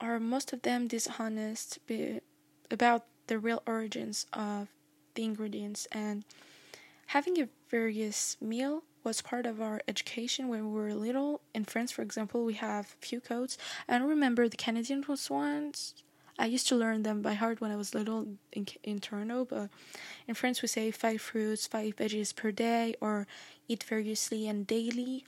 are 0.00 0.20
most 0.20 0.52
of 0.52 0.62
them 0.62 0.86
dishonest 0.88 1.78
be- 1.86 2.20
about 2.70 3.04
the 3.26 3.38
real 3.38 3.62
origins 3.66 4.26
of 4.32 4.68
the 5.14 5.24
ingredients 5.24 5.86
and 5.92 6.24
having 7.06 7.40
a 7.40 7.48
various 7.70 8.36
meal 8.40 8.82
was 9.02 9.22
part 9.22 9.46
of 9.46 9.60
our 9.60 9.80
education 9.88 10.48
when 10.48 10.72
we 10.72 10.78
were 10.78 10.94
little. 10.94 11.40
In 11.54 11.64
France, 11.64 11.90
for 11.90 12.02
example, 12.02 12.44
we 12.44 12.54
have 12.54 12.96
few 13.00 13.20
codes. 13.20 13.56
I 13.88 13.98
don't 13.98 14.08
remember 14.08 14.48
the 14.48 14.56
Canadian 14.56 15.04
ones. 15.28 15.94
I 16.40 16.46
used 16.46 16.66
to 16.68 16.74
learn 16.74 17.02
them 17.02 17.20
by 17.20 17.34
heart 17.34 17.60
when 17.60 17.70
I 17.70 17.76
was 17.76 17.94
little 17.94 18.26
in, 18.52 18.66
in 18.82 18.98
Toronto, 18.98 19.44
but 19.44 19.68
in 20.26 20.34
France 20.34 20.62
we 20.62 20.68
say 20.68 20.90
five 20.90 21.20
fruits, 21.20 21.66
five 21.66 21.96
veggies 21.96 22.34
per 22.34 22.50
day, 22.50 22.94
or 23.00 23.26
eat 23.68 23.84
variously 23.84 24.48
and 24.48 24.66
daily. 24.66 25.26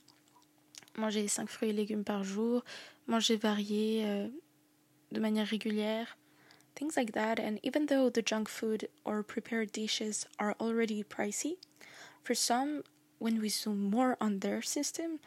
Manger 0.97 1.27
cinq 1.27 1.49
fruits 1.49 1.73
et 1.73 1.77
légumes 1.77 2.05
par 2.05 2.23
jour, 2.23 2.63
manger 3.07 3.37
varié 3.37 4.03
euh, 4.05 4.27
de 5.11 5.19
manière 5.19 5.47
régulière 5.47 6.07
things 6.75 6.97
like 6.97 7.13
that. 7.13 7.39
And 7.39 7.59
even 7.63 7.87
though 7.87 8.09
the 8.09 8.21
junk 8.21 8.49
food 8.49 8.87
or 9.05 9.23
prepared 9.23 9.71
dishes 9.71 10.25
are 10.39 10.55
already 10.59 11.03
pricey, 11.03 11.57
for 12.23 12.35
some, 12.35 12.83
when 13.19 13.39
we 13.39 13.49
zoom 13.49 13.89
more 13.89 14.17
on 14.19 14.39
their 14.39 14.61
system, 14.61 15.19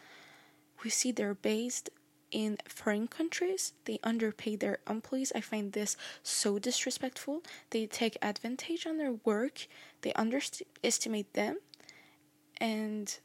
we 0.85 0.90
see 0.90 1.12
they're 1.12 1.35
based 1.35 1.90
in 2.30 2.59
foreign 2.68 3.09
countries. 3.09 3.73
They 3.85 3.99
underpay 4.02 4.56
their 4.56 4.78
employees. 4.88 5.33
I 5.35 5.40
find 5.40 5.73
this 5.73 5.97
so 6.23 6.59
disrespectful. 6.59 7.42
They 7.71 7.87
take 7.87 8.16
advantage 8.23 8.87
on 8.87 8.99
their 8.99 9.12
work, 9.25 9.66
they 10.02 10.12
underestimate 10.12 11.33
them, 11.35 11.59
and 12.59 13.18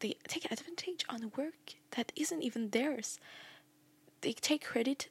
they 0.00 0.16
take 0.28 0.50
advantage 0.50 1.04
on 1.08 1.20
the 1.20 1.28
work 1.28 1.74
that 1.92 2.12
isn't 2.16 2.42
even 2.42 2.70
theirs. 2.70 3.18
They 4.20 4.32
take 4.32 4.64
credit 4.64 5.08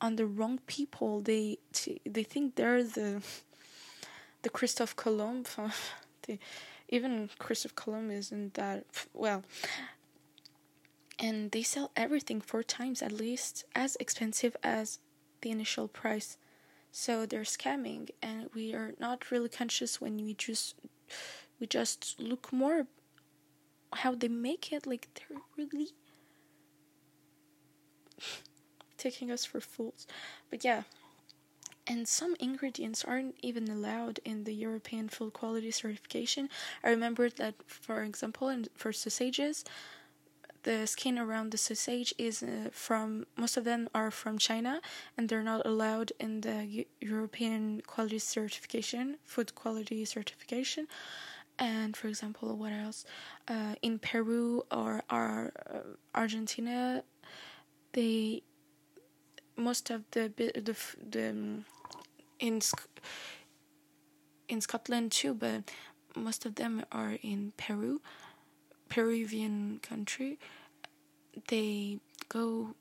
on 0.00 0.16
the 0.16 0.26
wrong 0.26 0.60
people. 0.66 1.20
They 1.20 1.58
they 2.04 2.24
think 2.24 2.56
they're 2.56 2.82
the 2.82 3.22
the 4.42 4.50
Christophe 4.50 4.96
Colomb. 4.96 5.44
even 6.88 7.30
Christophe 7.38 7.74
Colomb 7.74 8.10
isn't 8.10 8.54
that 8.54 8.84
well. 9.14 9.44
And 11.18 11.50
they 11.50 11.62
sell 11.62 11.92
everything 11.96 12.40
four 12.40 12.62
times 12.62 13.02
at 13.02 13.12
least 13.12 13.64
as 13.74 13.96
expensive 14.00 14.56
as 14.62 14.98
the 15.40 15.50
initial 15.50 15.88
price. 15.88 16.36
So 16.90 17.24
they're 17.26 17.42
scamming, 17.42 18.10
and 18.22 18.50
we 18.54 18.74
are 18.74 18.92
not 18.98 19.30
really 19.30 19.48
conscious 19.48 20.00
when 20.00 20.16
we 20.16 20.34
just 20.34 20.74
we 21.58 21.66
just 21.66 22.16
look 22.20 22.52
more 22.52 22.86
how 23.94 24.14
they 24.14 24.28
make 24.28 24.72
it. 24.72 24.86
Like 24.86 25.08
they're 25.14 25.38
really 25.56 25.90
taking 28.98 29.30
us 29.30 29.44
for 29.44 29.60
fools. 29.60 30.06
But 30.50 30.64
yeah. 30.64 30.82
And 31.84 32.06
some 32.06 32.36
ingredients 32.38 33.04
aren't 33.04 33.34
even 33.42 33.68
allowed 33.68 34.20
in 34.24 34.44
the 34.44 34.54
European 34.54 35.08
Food 35.08 35.32
Quality 35.32 35.72
Certification. 35.72 36.48
I 36.84 36.90
remember 36.90 37.28
that, 37.28 37.56
for 37.66 38.04
example, 38.04 38.48
in, 38.48 38.68
for 38.76 38.92
sausages, 38.92 39.64
the 40.62 40.86
skin 40.86 41.18
around 41.18 41.50
the 41.50 41.58
sausage 41.58 42.14
is 42.18 42.42
uh, 42.42 42.68
from 42.72 43.26
most 43.36 43.56
of 43.56 43.64
them 43.64 43.88
are 43.94 44.10
from 44.10 44.38
China 44.38 44.80
and 45.16 45.28
they're 45.28 45.42
not 45.42 45.66
allowed 45.66 46.12
in 46.20 46.40
the 46.42 46.64
U- 46.64 46.84
European 47.00 47.82
quality 47.86 48.18
certification 48.18 49.16
food 49.24 49.54
quality 49.54 50.04
certification. 50.04 50.86
And 51.58 51.96
for 51.96 52.08
example 52.08 52.56
what 52.56 52.72
else? 52.72 53.04
Uh, 53.48 53.74
in 53.82 53.98
Peru 53.98 54.62
or 54.70 55.02
uh, 55.10 55.48
Argentina 56.14 57.02
they 57.92 58.42
most 59.56 59.90
of 59.90 60.02
the 60.12 60.32
the 60.36 60.74
the 61.10 61.30
um, 61.30 61.64
in 62.38 62.60
in 64.48 64.60
Scotland 64.60 65.12
too, 65.12 65.34
but 65.34 65.70
most 66.16 66.44
of 66.44 66.56
them 66.56 66.84
are 66.92 67.16
in 67.22 67.52
Peru, 67.56 68.00
Peruvian 68.92 69.80
country. 69.82 70.38
They 71.48 71.98
go 72.28 72.74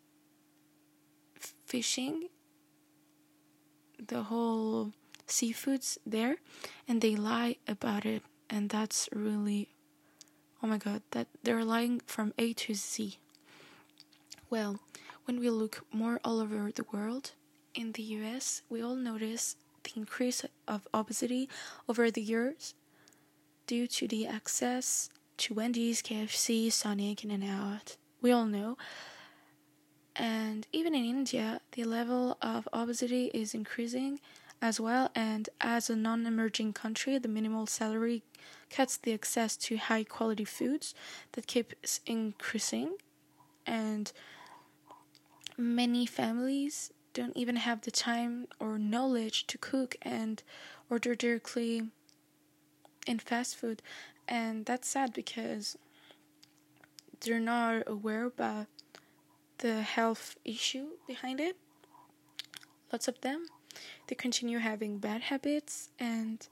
fishing 1.65 2.27
the 3.97 4.23
whole 4.23 4.91
seafoods 5.25 5.97
there 6.05 6.35
and 6.85 6.99
they 6.99 7.15
lie 7.15 7.55
about 7.65 8.05
it 8.05 8.23
and 8.49 8.69
that's 8.69 9.07
really 9.13 9.69
oh 10.61 10.67
my 10.67 10.77
god 10.77 11.01
that 11.11 11.27
they're 11.43 11.63
lying 11.63 12.01
from 12.05 12.33
A 12.37 12.51
to 12.53 12.73
Z. 12.73 13.17
Well, 14.49 14.81
when 15.23 15.39
we 15.39 15.49
look 15.49 15.85
more 15.93 16.19
all 16.25 16.41
over 16.41 16.73
the 16.75 16.85
world, 16.91 17.31
in 17.73 17.93
the 17.93 18.03
US, 18.19 18.63
we 18.69 18.83
all 18.83 18.97
notice 18.97 19.55
the 19.85 19.91
increase 19.95 20.43
of 20.67 20.89
obesity 20.93 21.47
over 21.87 22.11
the 22.11 22.21
years 22.21 22.73
due 23.65 23.87
to 23.87 24.09
the 24.09 24.27
access 24.27 25.09
to 25.41 25.55
Wendy's, 25.55 26.03
KFC, 26.03 26.71
Sonic, 26.71 27.23
In 27.23 27.31
and 27.31 27.43
Out. 27.43 27.97
We 28.21 28.31
all 28.31 28.45
know. 28.45 28.77
And 30.15 30.67
even 30.71 30.93
in 30.93 31.03
India, 31.03 31.61
the 31.71 31.83
level 31.83 32.37
of 32.43 32.69
obesity 32.71 33.31
is 33.33 33.55
increasing 33.55 34.19
as 34.61 34.79
well. 34.79 35.09
And 35.15 35.49
as 35.59 35.89
a 35.89 35.95
non 35.95 36.27
emerging 36.27 36.73
country, 36.73 37.17
the 37.17 37.27
minimal 37.27 37.65
salary 37.65 38.21
cuts 38.69 38.97
the 38.97 39.13
access 39.13 39.57
to 39.57 39.77
high 39.77 40.03
quality 40.03 40.45
foods 40.45 40.93
that 41.31 41.47
keeps 41.47 42.01
increasing. 42.05 42.97
And 43.65 44.11
many 45.57 46.05
families 46.05 46.93
don't 47.15 47.35
even 47.35 47.55
have 47.55 47.81
the 47.81 47.89
time 47.89 48.45
or 48.59 48.77
knowledge 48.77 49.47
to 49.47 49.57
cook 49.57 49.95
and 50.03 50.43
order 50.87 51.15
directly 51.15 51.89
in 53.07 53.17
fast 53.17 53.55
food 53.55 53.81
and 54.27 54.65
that's 54.65 54.87
sad 54.87 55.13
because 55.13 55.77
they're 57.21 57.39
not 57.39 57.83
aware 57.87 58.25
about 58.25 58.67
the 59.59 59.81
health 59.81 60.35
issue 60.43 60.87
behind 61.07 61.39
it 61.39 61.57
lots 62.91 63.07
of 63.07 63.19
them 63.21 63.45
they 64.07 64.15
continue 64.15 64.57
having 64.57 64.97
bad 64.97 65.21
habits 65.21 65.89
and 65.99 66.47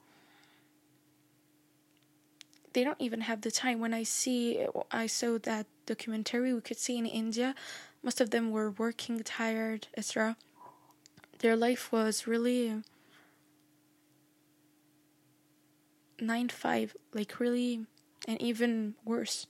they 2.73 2.83
don't 2.83 3.01
even 3.01 3.21
have 3.21 3.41
the 3.41 3.51
time 3.51 3.79
when 3.79 3.93
i 3.93 4.03
see 4.03 4.65
i 4.91 5.07
saw 5.07 5.38
that 5.39 5.65
documentary 5.85 6.53
we 6.53 6.61
could 6.61 6.77
see 6.77 6.97
in 6.97 7.05
india 7.05 7.55
most 8.03 8.21
of 8.21 8.29
them 8.29 8.51
were 8.51 8.71
working, 8.71 9.23
tired, 9.23 9.88
etc. 9.97 10.38
Their 11.39 11.55
life 11.55 11.91
was 11.91 12.27
really 12.27 12.81
nine 16.21 16.49
five, 16.49 16.95
like 17.13 17.39
really, 17.39 17.85
and 18.27 18.41
even 18.41 18.95
worse. 19.05 19.47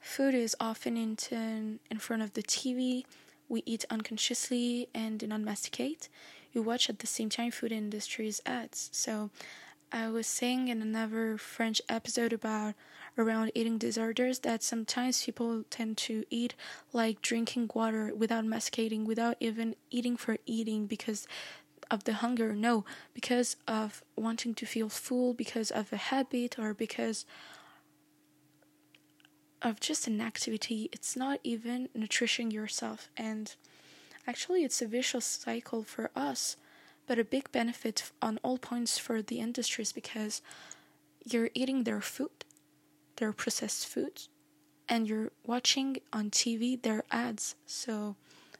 Food 0.00 0.34
is 0.34 0.54
often 0.60 0.96
eaten 0.96 1.80
in 1.90 1.98
front 1.98 2.22
of 2.22 2.34
the 2.34 2.42
TV. 2.42 3.04
We 3.48 3.62
eat 3.66 3.84
unconsciously 3.90 4.88
and 4.94 5.18
do 5.18 5.26
not 5.26 5.40
masticate. 5.40 6.08
We 6.54 6.60
watch 6.60 6.88
at 6.88 6.98
the 6.98 7.06
same 7.06 7.30
time 7.30 7.50
food 7.50 7.72
industry's 7.72 8.40
ads. 8.46 8.90
So, 8.92 9.30
I 9.94 10.08
was 10.08 10.26
saying 10.26 10.68
in 10.68 10.82
another 10.82 11.38
French 11.38 11.80
episode 11.88 12.32
about 12.32 12.74
around 13.16 13.52
eating 13.54 13.78
disorders 13.78 14.40
that 14.40 14.60
sometimes 14.60 15.24
people 15.24 15.62
tend 15.70 15.96
to 15.98 16.24
eat 16.30 16.54
like 16.92 17.22
drinking 17.22 17.70
water 17.74 18.12
without 18.12 18.44
masticating, 18.44 19.04
without 19.04 19.36
even 19.38 19.76
eating 19.90 20.16
for 20.16 20.36
eating 20.46 20.86
because 20.86 21.28
of 21.90 22.04
the 22.04 22.14
hunger. 22.14 22.54
No, 22.54 22.84
because 23.12 23.56
of 23.66 24.02
wanting 24.16 24.54
to 24.54 24.66
feel 24.66 24.88
full, 24.88 25.34
because 25.34 25.70
of 25.70 25.92
a 25.92 25.96
habit, 25.96 26.58
or 26.58 26.74
because 26.74 27.26
of 29.62 29.80
just 29.80 30.06
an 30.06 30.20
activity. 30.20 30.88
It's 30.92 31.16
not 31.16 31.40
even 31.42 31.88
nutrition 31.94 32.50
yourself. 32.50 33.08
And 33.16 33.54
actually, 34.26 34.64
it's 34.64 34.82
a 34.82 34.86
vicious 34.86 35.24
cycle 35.24 35.82
for 35.82 36.10
us, 36.14 36.56
but 37.06 37.18
a 37.18 37.24
big 37.24 37.50
benefit 37.52 38.10
on 38.20 38.38
all 38.42 38.58
points 38.58 38.98
for 38.98 39.22
the 39.22 39.40
industries 39.40 39.92
because 39.92 40.42
you're 41.24 41.50
eating 41.54 41.84
their 41.84 42.00
food 42.00 42.44
their 43.16 43.32
processed 43.32 43.86
foods 43.86 44.28
and 44.88 45.08
you're 45.08 45.30
watching 45.46 45.98
on 46.12 46.30
TV 46.30 46.80
their 46.80 47.04
ads. 47.10 47.54
So 47.66 48.16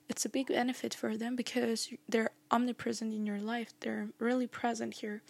it's 0.08 0.25
a 0.25 0.28
big 0.28 0.49
benefit 0.49 0.94
for 0.94 1.16
them 1.16 1.37
because 1.37 1.90
they're 2.08 2.30
omnipresent 2.50 3.12
in 3.12 3.26
your 3.26 3.40
life. 3.40 3.73
They're 3.80 4.08
really 4.18 4.46
present 4.46 4.94
here. 4.94 5.23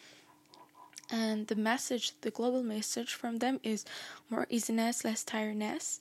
And 1.11 1.47
the 1.47 1.57
message, 1.57 2.13
the 2.23 2.31
global 2.31 2.63
message 2.63 3.15
from 3.15 3.39
them 3.39 3.61
is 3.63 3.85
more 4.31 4.47
easiness, 4.51 5.05
less 5.05 5.23
tiredness. 5.23 6.01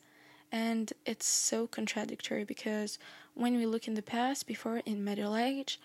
And 0.51 0.94
it's 1.06 1.25
so 1.25 1.68
contradictory 1.68 2.44
because 2.44 2.98
when 3.34 3.58
we 3.58 3.65
look 3.65 3.88
in 3.88 3.96
the 3.96 4.01
past, 4.01 4.48
before 4.48 4.77
in 4.86 5.03
Middle 5.03 5.36
Age, 5.36 5.80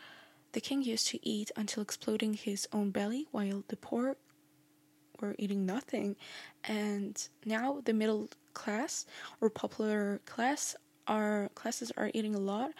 the 0.52 0.61
king 0.61 0.83
used 0.83 1.09
to 1.09 1.28
eat 1.28 1.50
until 1.57 1.83
exploding 1.83 2.35
his 2.35 2.68
own 2.73 2.90
belly, 2.90 3.26
while 3.33 3.64
the 3.68 3.76
poor 3.76 4.16
were 5.21 5.35
eating 5.38 5.66
nothing. 5.66 6.16
And 6.64 7.21
now 7.45 7.80
the 7.85 7.92
middle 7.92 8.28
class 8.54 9.07
or 9.40 9.50
popular 9.50 10.21
class 10.26 10.76
are 11.08 11.50
classes 11.54 11.90
are 11.96 12.10
eating 12.14 12.34
a 12.34 12.38
lot 12.38 12.70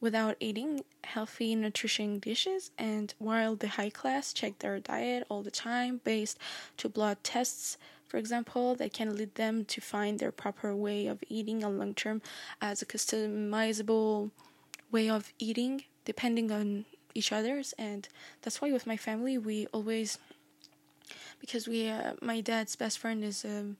without 0.00 0.36
eating 0.38 0.84
healthy 1.04 1.54
nutrition 1.54 2.18
dishes 2.18 2.70
and 2.78 3.14
while 3.18 3.56
the 3.56 3.68
high 3.68 3.90
class 3.90 4.32
check 4.32 4.58
their 4.58 4.78
diet 4.78 5.26
all 5.28 5.42
the 5.42 5.50
time 5.50 6.00
based 6.04 6.38
to 6.76 6.88
blood 6.88 7.16
tests 7.22 7.78
for 8.06 8.16
example 8.16 8.74
that 8.74 8.92
can 8.92 9.16
lead 9.16 9.34
them 9.34 9.64
to 9.64 9.80
find 9.80 10.18
their 10.18 10.32
proper 10.32 10.74
way 10.74 11.06
of 11.06 11.22
eating 11.28 11.64
on 11.64 11.78
long 11.78 11.94
term 11.94 12.22
as 12.60 12.80
a 12.80 12.86
customizable 12.86 14.30
way 14.90 15.08
of 15.08 15.32
eating 15.38 15.82
depending 16.04 16.50
on 16.52 16.84
each 17.14 17.32
other's 17.32 17.72
and 17.78 18.08
that's 18.42 18.60
why 18.60 18.70
with 18.70 18.86
my 18.86 18.96
family 18.96 19.36
we 19.36 19.66
always 19.72 20.18
because 21.40 21.66
we 21.66 21.88
uh, 21.88 22.12
my 22.20 22.40
dad's 22.40 22.76
best 22.76 22.98
friend 22.98 23.24
is 23.24 23.44
a 23.44 23.74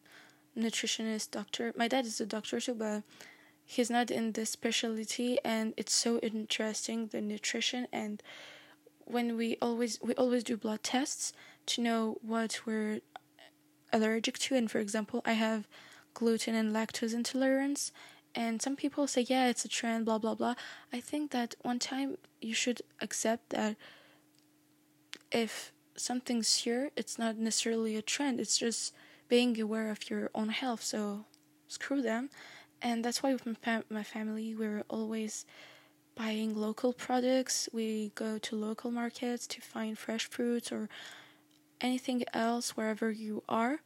nutritionist 0.58 1.30
doctor. 1.30 1.72
My 1.76 1.88
dad 1.88 2.04
is 2.04 2.20
a 2.20 2.26
doctor 2.26 2.60
too, 2.60 2.74
but 2.74 3.02
he's 3.68 3.90
not 3.90 4.10
in 4.10 4.32
this 4.32 4.50
specialty, 4.50 5.38
and 5.44 5.75
it's 5.76 5.94
so 5.94 6.18
interesting 6.18 7.06
the 7.06 7.20
nutrition 7.20 7.87
and 7.92 8.22
when 9.04 9.37
we 9.37 9.56
always 9.62 9.98
we 10.02 10.12
always 10.14 10.44
do 10.44 10.56
blood 10.56 10.82
tests 10.82 11.32
to 11.66 11.80
know 11.80 12.18
what 12.22 12.60
we're 12.66 13.00
allergic 13.92 14.38
to 14.38 14.54
and 14.54 14.70
for 14.70 14.80
example 14.80 15.22
i 15.25 15.32
have 15.32 15.66
gluten 16.12 16.54
and 16.54 16.75
lactose 16.75 17.14
intolerance 17.14 17.90
and 18.34 18.60
some 18.60 18.76
people 18.76 19.06
say 19.06 19.25
yeah 19.26 19.48
it's 19.48 19.64
a 19.64 19.68
trend 19.68 20.04
blah 20.04 20.18
blah 20.18 20.34
blah 20.34 20.54
i 20.92 21.00
think 21.00 21.30
that 21.30 21.54
one 21.62 21.78
time 21.78 22.18
you 22.42 22.52
should 22.52 22.82
accept 23.00 23.48
that 23.48 23.76
if 25.32 25.72
something's 25.96 26.54
here, 26.56 26.90
it's 26.96 27.18
not 27.18 27.37
necessarily 27.37 27.96
a 27.96 28.02
trend. 28.02 28.40
It's 28.40 28.58
just 28.58 28.94
being 29.28 29.60
aware 29.60 29.90
of 29.90 30.08
your 30.08 30.30
own 30.34 30.48
health. 30.50 30.82
So 30.82 31.26
screw 31.66 32.02
them. 32.02 32.31
And 32.80 33.04
that's 33.04 33.22
why 33.22 33.32
with 33.32 33.46
my, 33.46 33.54
fam- 33.54 33.84
my 33.90 34.02
family, 34.02 34.54
we're 34.54 34.84
always 34.88 35.44
buying 36.14 36.54
local 36.56 36.92
products. 36.92 37.68
We 37.72 38.12
go 38.14 38.38
to 38.38 38.56
local 38.56 38.90
markets 38.90 39.46
to 39.48 39.60
find 39.60 39.98
fresh 39.98 40.28
fruits 40.28 40.70
or 40.70 40.88
anything 41.80 42.24
else 42.32 42.76
wherever 42.76 43.10
you 43.10 43.42
are. 43.48 43.80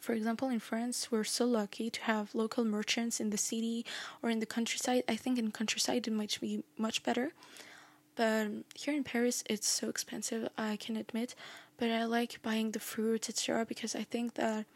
For 0.00 0.12
example, 0.12 0.50
in 0.50 0.60
France, 0.60 1.10
we're 1.10 1.24
so 1.24 1.46
lucky 1.46 1.88
to 1.88 2.02
have 2.02 2.34
local 2.34 2.64
merchants 2.64 3.20
in 3.20 3.30
the 3.30 3.38
city 3.38 3.86
or 4.22 4.28
in 4.28 4.40
the 4.40 4.46
countryside. 4.46 5.02
I 5.08 5.16
think 5.16 5.38
in 5.38 5.50
countryside 5.50 6.06
it 6.06 6.12
might 6.12 6.38
be 6.40 6.62
much 6.76 7.02
better 7.02 7.32
but 8.16 8.48
here 8.74 8.94
in 8.94 9.04
Paris, 9.04 9.42
it's 9.48 9.68
so 9.68 9.88
expensive, 9.88 10.48
I 10.56 10.76
can 10.76 10.96
admit. 10.96 11.34
But 11.76 11.90
I 11.90 12.04
like 12.04 12.40
buying 12.42 12.70
the 12.70 12.80
fruits, 12.80 13.28
etc. 13.28 13.66
because 13.66 13.94
I 13.94 14.04
think 14.04 14.34
that. 14.34 14.66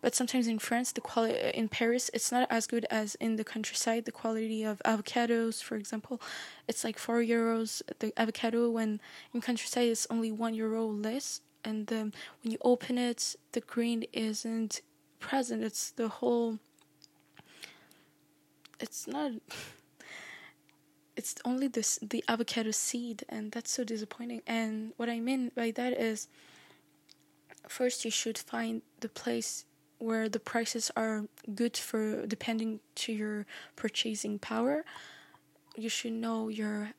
But 0.00 0.14
sometimes 0.14 0.46
in 0.46 0.58
France, 0.58 0.92
the 0.92 1.00
quality 1.00 1.38
uh, 1.40 1.50
in 1.50 1.68
Paris, 1.68 2.10
it's 2.14 2.30
not 2.30 2.46
as 2.50 2.66
good 2.66 2.86
as 2.90 3.14
in 3.16 3.36
the 3.36 3.44
countryside. 3.44 4.04
The 4.04 4.12
quality 4.12 4.62
of 4.62 4.80
avocados, 4.84 5.62
for 5.62 5.76
example, 5.76 6.20
it's 6.68 6.84
like 6.84 6.98
four 6.98 7.22
euros 7.22 7.82
the 7.98 8.12
avocado. 8.16 8.70
When 8.70 9.00
in 9.32 9.40
countryside, 9.40 9.88
it's 9.88 10.06
only 10.10 10.30
one 10.32 10.54
euro 10.54 10.86
less. 10.86 11.40
And 11.64 11.90
when 11.90 12.12
you 12.52 12.58
open 12.62 12.96
it, 12.98 13.34
the 13.52 13.60
green 13.60 14.04
isn't 14.12 14.82
present. 15.18 15.64
It's 15.64 15.90
the 15.90 16.08
whole. 16.08 16.58
It's 18.78 19.06
not. 19.06 19.32
it's 21.16 21.34
only 21.44 21.66
this 21.66 21.98
the 22.02 22.22
avocado 22.28 22.70
seed 22.70 23.24
and 23.28 23.50
that's 23.52 23.70
so 23.70 23.82
disappointing 23.82 24.42
and 24.46 24.92
what 24.98 25.08
i 25.08 25.18
mean 25.18 25.50
by 25.56 25.70
that 25.70 25.94
is 25.94 26.28
first 27.68 28.04
you 28.04 28.10
should 28.10 28.38
find 28.38 28.82
the 29.00 29.08
place 29.08 29.64
where 29.98 30.28
the 30.28 30.40
prices 30.40 30.90
are 30.96 31.24
good 31.54 31.76
for 31.76 32.26
depending 32.26 32.80
to 32.94 33.12
your 33.12 33.46
purchasing 33.76 34.38
power 34.38 34.84
you 35.76 35.88
should 35.88 36.12
know 36.12 36.48
your 36.48 36.90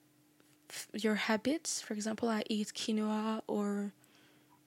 your 0.94 1.16
habits 1.16 1.82
for 1.82 1.94
example 1.94 2.28
i 2.28 2.44
eat 2.50 2.74
quinoa 2.76 3.42
or 3.48 3.94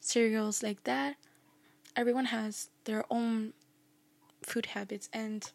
cereals 0.00 0.62
like 0.62 0.82
that 0.84 1.16
everyone 1.96 2.26
has 2.26 2.70
their 2.84 3.04
own 3.10 3.52
food 4.42 4.66
habits 4.66 5.08
and 5.12 5.52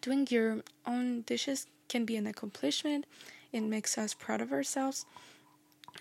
doing 0.00 0.26
your 0.30 0.62
own 0.86 1.22
dishes 1.22 1.66
can 1.88 2.04
be 2.04 2.16
an 2.16 2.26
accomplishment. 2.26 3.06
It 3.52 3.62
makes 3.62 3.96
us 3.96 4.14
proud 4.14 4.40
of 4.40 4.52
ourselves. 4.52 5.06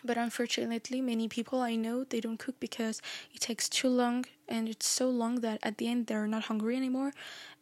But 0.06 0.18
unfortunately, 0.18 1.02
many 1.02 1.28
people 1.28 1.62
I 1.62 1.76
know 1.76 2.04
they 2.04 2.20
don't 2.20 2.38
cook 2.38 2.60
because 2.60 3.02
it 3.34 3.40
takes 3.40 3.70
too 3.70 3.88
long, 3.88 4.26
and 4.48 4.68
it's 4.68 4.88
so 4.88 5.10
long 5.10 5.42
that 5.42 5.60
at 5.64 5.78
the 5.78 5.88
end 5.88 6.08
they're 6.08 6.28
not 6.28 6.44
hungry 6.44 6.76
anymore, 6.76 7.14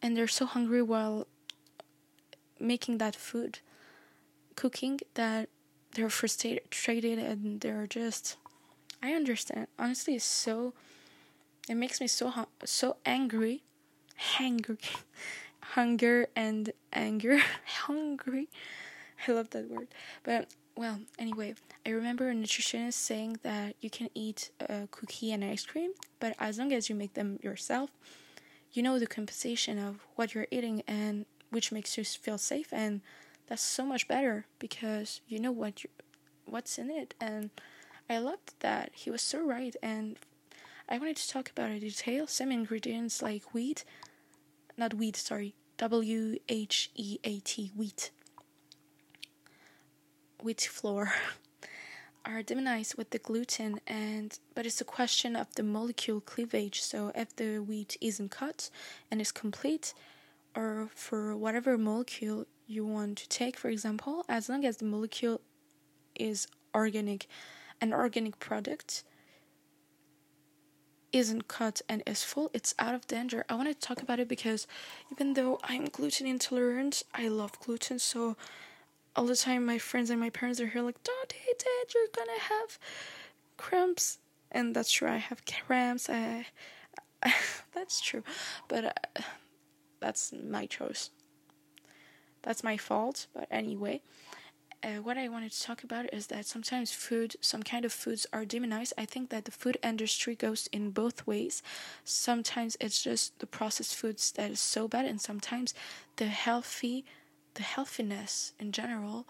and 0.01 0.17
they're 0.17 0.27
so 0.27 0.45
hungry 0.45 0.81
while 0.81 1.27
making 2.59 2.97
that 2.97 3.15
food, 3.15 3.59
cooking 4.55 4.99
that 5.13 5.49
they're 5.93 6.09
frustrated 6.09 7.19
and 7.19 7.61
they're 7.61 7.87
just. 7.87 8.37
I 9.03 9.13
understand. 9.13 9.67
Honestly, 9.79 10.15
it's 10.15 10.25
so. 10.25 10.73
It 11.69 11.75
makes 11.75 12.01
me 12.01 12.07
so 12.07 12.47
so 12.65 12.97
angry, 13.05 13.63
hangry, 14.35 14.79
hunger 15.61 16.27
and 16.35 16.71
anger. 16.91 17.39
Hungry. 17.85 18.49
I 19.27 19.31
love 19.31 19.51
that 19.51 19.69
word. 19.69 19.87
But, 20.23 20.49
well, 20.75 20.99
anyway, 21.19 21.55
I 21.85 21.89
remember 21.89 22.29
a 22.29 22.33
nutritionist 22.33 22.93
saying 22.93 23.39
that 23.43 23.75
you 23.81 23.89
can 23.89 24.09
eat 24.13 24.51
a 24.59 24.87
cookie 24.89 25.31
and 25.31 25.43
ice 25.43 25.65
cream, 25.65 25.91
but 26.19 26.35
as 26.39 26.57
long 26.57 26.71
as 26.73 26.89
you 26.89 26.95
make 26.95 27.13
them 27.13 27.39
yourself, 27.41 27.91
you 28.73 28.81
know 28.81 28.97
the 28.99 29.07
composition 29.07 29.77
of 29.77 29.99
what 30.15 30.33
you're 30.33 30.47
eating 30.49 30.81
and 30.87 31.25
which 31.49 31.71
makes 31.71 31.97
you 31.97 32.05
feel 32.05 32.37
safe 32.37 32.71
and 32.71 33.01
that's 33.47 33.61
so 33.61 33.85
much 33.85 34.07
better 34.07 34.45
because 34.59 35.19
you 35.27 35.39
know 35.39 35.51
what 35.51 35.83
you 35.83 35.89
what's 36.45 36.77
in 36.77 36.89
it 36.89 37.13
and 37.19 37.49
I 38.09 38.17
loved 38.17 38.55
that. 38.59 38.91
He 38.93 39.09
was 39.09 39.21
so 39.21 39.41
right 39.41 39.75
and 39.81 40.17
I 40.89 40.97
wanted 40.97 41.17
to 41.17 41.29
talk 41.29 41.49
about 41.49 41.71
a 41.71 41.79
detail. 41.79 42.27
Some 42.27 42.51
ingredients 42.51 43.21
like 43.21 43.53
wheat, 43.53 43.85
not 44.77 44.93
wheat, 44.93 45.15
sorry, 45.15 45.55
W 45.77 46.37
H 46.49 46.91
E 46.95 47.19
A 47.23 47.39
T, 47.39 47.71
wheat, 47.75 48.11
wheat 50.43 50.61
flour, 50.61 51.13
are 52.25 52.43
demonized 52.43 52.95
with 52.95 53.09
the 53.09 53.19
gluten, 53.19 53.79
and 53.87 54.37
but 54.53 54.65
it's 54.65 54.81
a 54.81 54.85
question 54.85 55.35
of 55.35 55.53
the 55.55 55.63
molecule 55.63 56.21
cleavage. 56.21 56.81
So 56.81 57.11
if 57.15 57.35
the 57.35 57.59
wheat 57.59 57.97
isn't 58.01 58.31
cut 58.31 58.69
and 59.09 59.21
is 59.21 59.31
complete, 59.31 59.93
or 60.55 60.89
for 60.93 61.35
whatever 61.35 61.77
molecule 61.77 62.45
you 62.67 62.85
want 62.85 63.17
to 63.19 63.29
take, 63.29 63.57
for 63.57 63.69
example, 63.69 64.25
as 64.29 64.49
long 64.49 64.65
as 64.65 64.77
the 64.77 64.85
molecule 64.85 65.41
is 66.15 66.47
organic, 66.73 67.27
an 67.79 67.93
organic 67.93 68.39
product, 68.39 69.03
isn't 71.11 71.47
cut 71.47 71.81
and 71.89 72.01
is 72.05 72.23
full, 72.23 72.49
it's 72.53 72.73
out 72.79 72.95
of 72.95 73.07
danger. 73.07 73.45
I 73.49 73.55
want 73.55 73.67
to 73.67 73.75
talk 73.75 74.01
about 74.01 74.19
it 74.19 74.27
because 74.27 74.67
even 75.11 75.33
though 75.33 75.59
I'm 75.63 75.85
gluten 75.85 76.27
intolerant, 76.27 77.03
I 77.13 77.27
love 77.27 77.59
gluten. 77.59 77.99
So 77.99 78.37
all 79.15 79.25
the 79.25 79.35
time, 79.35 79.65
my 79.65 79.77
friends 79.77 80.09
and 80.09 80.19
my 80.19 80.29
parents 80.29 80.59
are 80.59 80.67
here 80.67 80.81
like, 80.81 81.03
"Don't 81.03 81.33
eat 81.47 81.63
it. 81.65 81.93
You're 81.93 82.07
gonna 82.15 82.39
have 82.39 82.79
cramps." 83.57 84.19
and 84.51 84.75
that's 84.75 84.91
true. 84.91 85.07
I 85.07 85.17
have 85.17 85.43
cramps. 85.45 86.09
I, 86.09 86.45
I 87.23 87.33
that's 87.73 88.01
true, 88.01 88.23
but 88.67 88.85
uh, 88.85 89.21
that's 89.99 90.33
my 90.33 90.65
choice. 90.65 91.09
That's 92.43 92.63
my 92.63 92.75
fault. 92.75 93.27
But 93.33 93.47
anyway, 93.51 94.01
uh, 94.83 94.95
what 94.95 95.17
I 95.17 95.29
wanted 95.29 95.51
to 95.51 95.61
talk 95.61 95.83
about 95.83 96.11
is 96.11 96.27
that 96.27 96.45
sometimes 96.45 96.91
food, 96.91 97.35
some 97.39 97.61
kind 97.61 97.85
of 97.85 97.93
foods 97.93 98.25
are 98.33 98.45
demonized. 98.45 98.93
I 98.97 99.05
think 99.05 99.29
that 99.29 99.45
the 99.45 99.51
food 99.51 99.77
industry 99.83 100.35
goes 100.35 100.67
in 100.71 100.89
both 100.89 101.27
ways. 101.27 101.61
Sometimes 102.03 102.77
it's 102.81 103.01
just 103.01 103.37
the 103.39 103.47
processed 103.47 103.95
foods 103.95 104.31
that 104.33 104.51
is 104.51 104.59
so 104.59 104.87
bad, 104.87 105.05
and 105.05 105.21
sometimes 105.21 105.73
the 106.17 106.25
healthy, 106.25 107.05
the 107.55 107.63
healthiness 107.63 108.53
in 108.59 108.71
general 108.71 109.27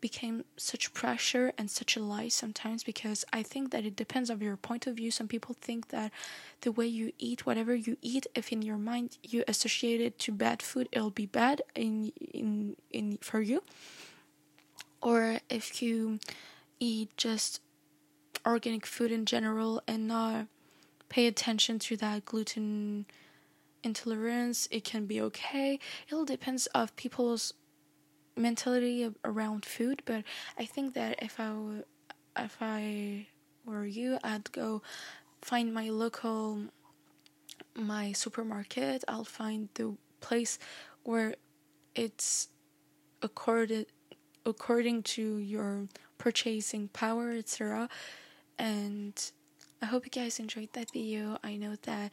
became 0.00 0.44
such 0.58 0.92
pressure 0.92 1.52
and 1.56 1.70
such 1.70 1.96
a 1.96 2.02
lie 2.02 2.28
sometimes 2.28 2.84
because 2.84 3.24
I 3.32 3.42
think 3.42 3.70
that 3.70 3.86
it 3.86 3.96
depends 3.96 4.28
on 4.28 4.40
your 4.40 4.56
point 4.58 4.86
of 4.86 4.96
view. 4.96 5.10
Some 5.10 5.28
people 5.28 5.56
think 5.58 5.88
that 5.88 6.12
the 6.60 6.72
way 6.72 6.86
you 6.86 7.12
eat, 7.18 7.46
whatever 7.46 7.74
you 7.74 7.96
eat, 8.02 8.26
if 8.34 8.52
in 8.52 8.60
your 8.60 8.76
mind 8.76 9.16
you 9.22 9.44
associate 9.48 10.02
it 10.02 10.18
to 10.20 10.32
bad 10.32 10.60
food, 10.60 10.88
it'll 10.92 11.10
be 11.10 11.26
bad 11.26 11.62
in 11.74 12.12
in 12.32 12.76
in 12.90 13.18
for 13.22 13.40
you 13.40 13.62
or 15.04 15.38
if 15.50 15.82
you 15.82 16.18
eat 16.80 17.14
just 17.16 17.60
organic 18.44 18.86
food 18.86 19.12
in 19.12 19.26
general 19.26 19.82
and 19.86 20.08
not 20.08 20.46
pay 21.08 21.26
attention 21.26 21.78
to 21.78 21.96
that 21.96 22.24
gluten 22.24 23.06
intolerance 23.84 24.68
it 24.70 24.84
can 24.84 25.06
be 25.06 25.20
okay 25.20 25.78
it 26.08 26.14
all 26.14 26.24
depends 26.24 26.66
of 26.68 26.94
people's 26.96 27.54
mentality 28.36 29.08
around 29.24 29.64
food 29.64 30.02
but 30.04 30.24
i 30.58 30.64
think 30.64 30.94
that 30.94 31.22
if 31.22 31.38
i 31.38 31.52
if 32.36 32.56
i 32.60 33.26
were 33.64 33.86
you 33.86 34.18
i'd 34.24 34.50
go 34.52 34.82
find 35.40 35.72
my 35.72 35.88
local 35.88 36.64
my 37.76 38.12
supermarket 38.12 39.04
i'll 39.06 39.24
find 39.24 39.68
the 39.74 39.96
place 40.20 40.58
where 41.04 41.34
it's 41.94 42.48
accorded 43.22 43.86
according 44.46 45.02
to 45.02 45.38
your 45.38 45.88
purchasing 46.18 46.88
power, 46.88 47.32
etc. 47.32 47.88
And 48.58 49.30
I 49.82 49.86
hope 49.86 50.04
you 50.04 50.10
guys 50.10 50.38
enjoyed 50.38 50.70
that 50.72 50.90
video. 50.92 51.38
I 51.42 51.56
know 51.56 51.76
that 51.82 52.12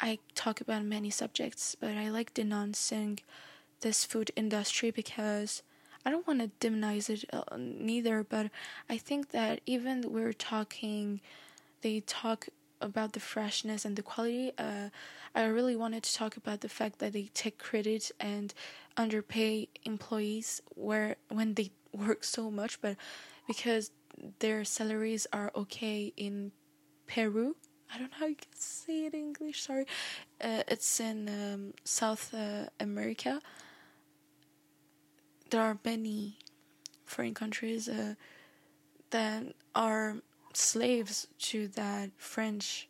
I 0.00 0.18
talk 0.34 0.60
about 0.60 0.84
many 0.84 1.10
subjects, 1.10 1.76
but 1.78 1.96
I 1.96 2.10
like 2.10 2.34
denouncing 2.34 3.20
this 3.80 4.04
food 4.04 4.30
industry 4.36 4.90
because 4.90 5.62
I 6.04 6.10
don't 6.10 6.26
want 6.26 6.40
to 6.40 6.68
demonize 6.68 7.08
it 7.08 7.24
uh, 7.32 7.42
neither, 7.56 8.24
but 8.24 8.50
I 8.88 8.96
think 8.98 9.30
that 9.30 9.60
even 9.66 10.12
we're 10.12 10.32
talking, 10.32 11.20
they 11.82 12.00
talk 12.00 12.48
about 12.80 13.12
the 13.12 13.20
freshness 13.20 13.84
and 13.84 13.94
the 13.96 14.02
quality. 14.02 14.52
Uh, 14.58 14.88
I 15.34 15.44
really 15.44 15.76
wanted 15.76 16.02
to 16.02 16.14
talk 16.14 16.36
about 16.36 16.60
the 16.60 16.68
fact 16.68 16.98
that 16.98 17.12
they 17.12 17.30
take 17.34 17.58
credit 17.58 18.10
and 18.18 18.52
underpay 18.96 19.68
employees 19.84 20.60
where 20.74 21.16
when 21.28 21.54
they 21.54 21.70
work 21.92 22.24
so 22.24 22.50
much, 22.50 22.80
but 22.80 22.96
because 23.46 23.92
their 24.40 24.64
salaries 24.64 25.26
are 25.32 25.52
okay 25.54 26.12
in 26.16 26.52
Peru. 27.06 27.56
I 27.92 27.98
don't 27.98 28.10
know 28.10 28.16
how 28.18 28.26
you 28.26 28.36
can 28.36 28.48
say 28.54 29.06
it 29.06 29.14
in 29.14 29.20
English. 29.20 29.62
Sorry, 29.62 29.86
uh, 30.40 30.62
it's 30.66 30.98
in 30.98 31.28
um, 31.28 31.74
South 31.84 32.32
uh, 32.32 32.66
America. 32.80 33.40
There 35.50 35.60
are 35.60 35.78
many 35.84 36.38
foreign 37.04 37.34
countries 37.34 37.88
uh, 37.88 38.14
that 39.10 39.54
are 39.74 40.16
slaves 40.54 41.26
to 41.38 41.68
that 41.68 42.10
French 42.16 42.88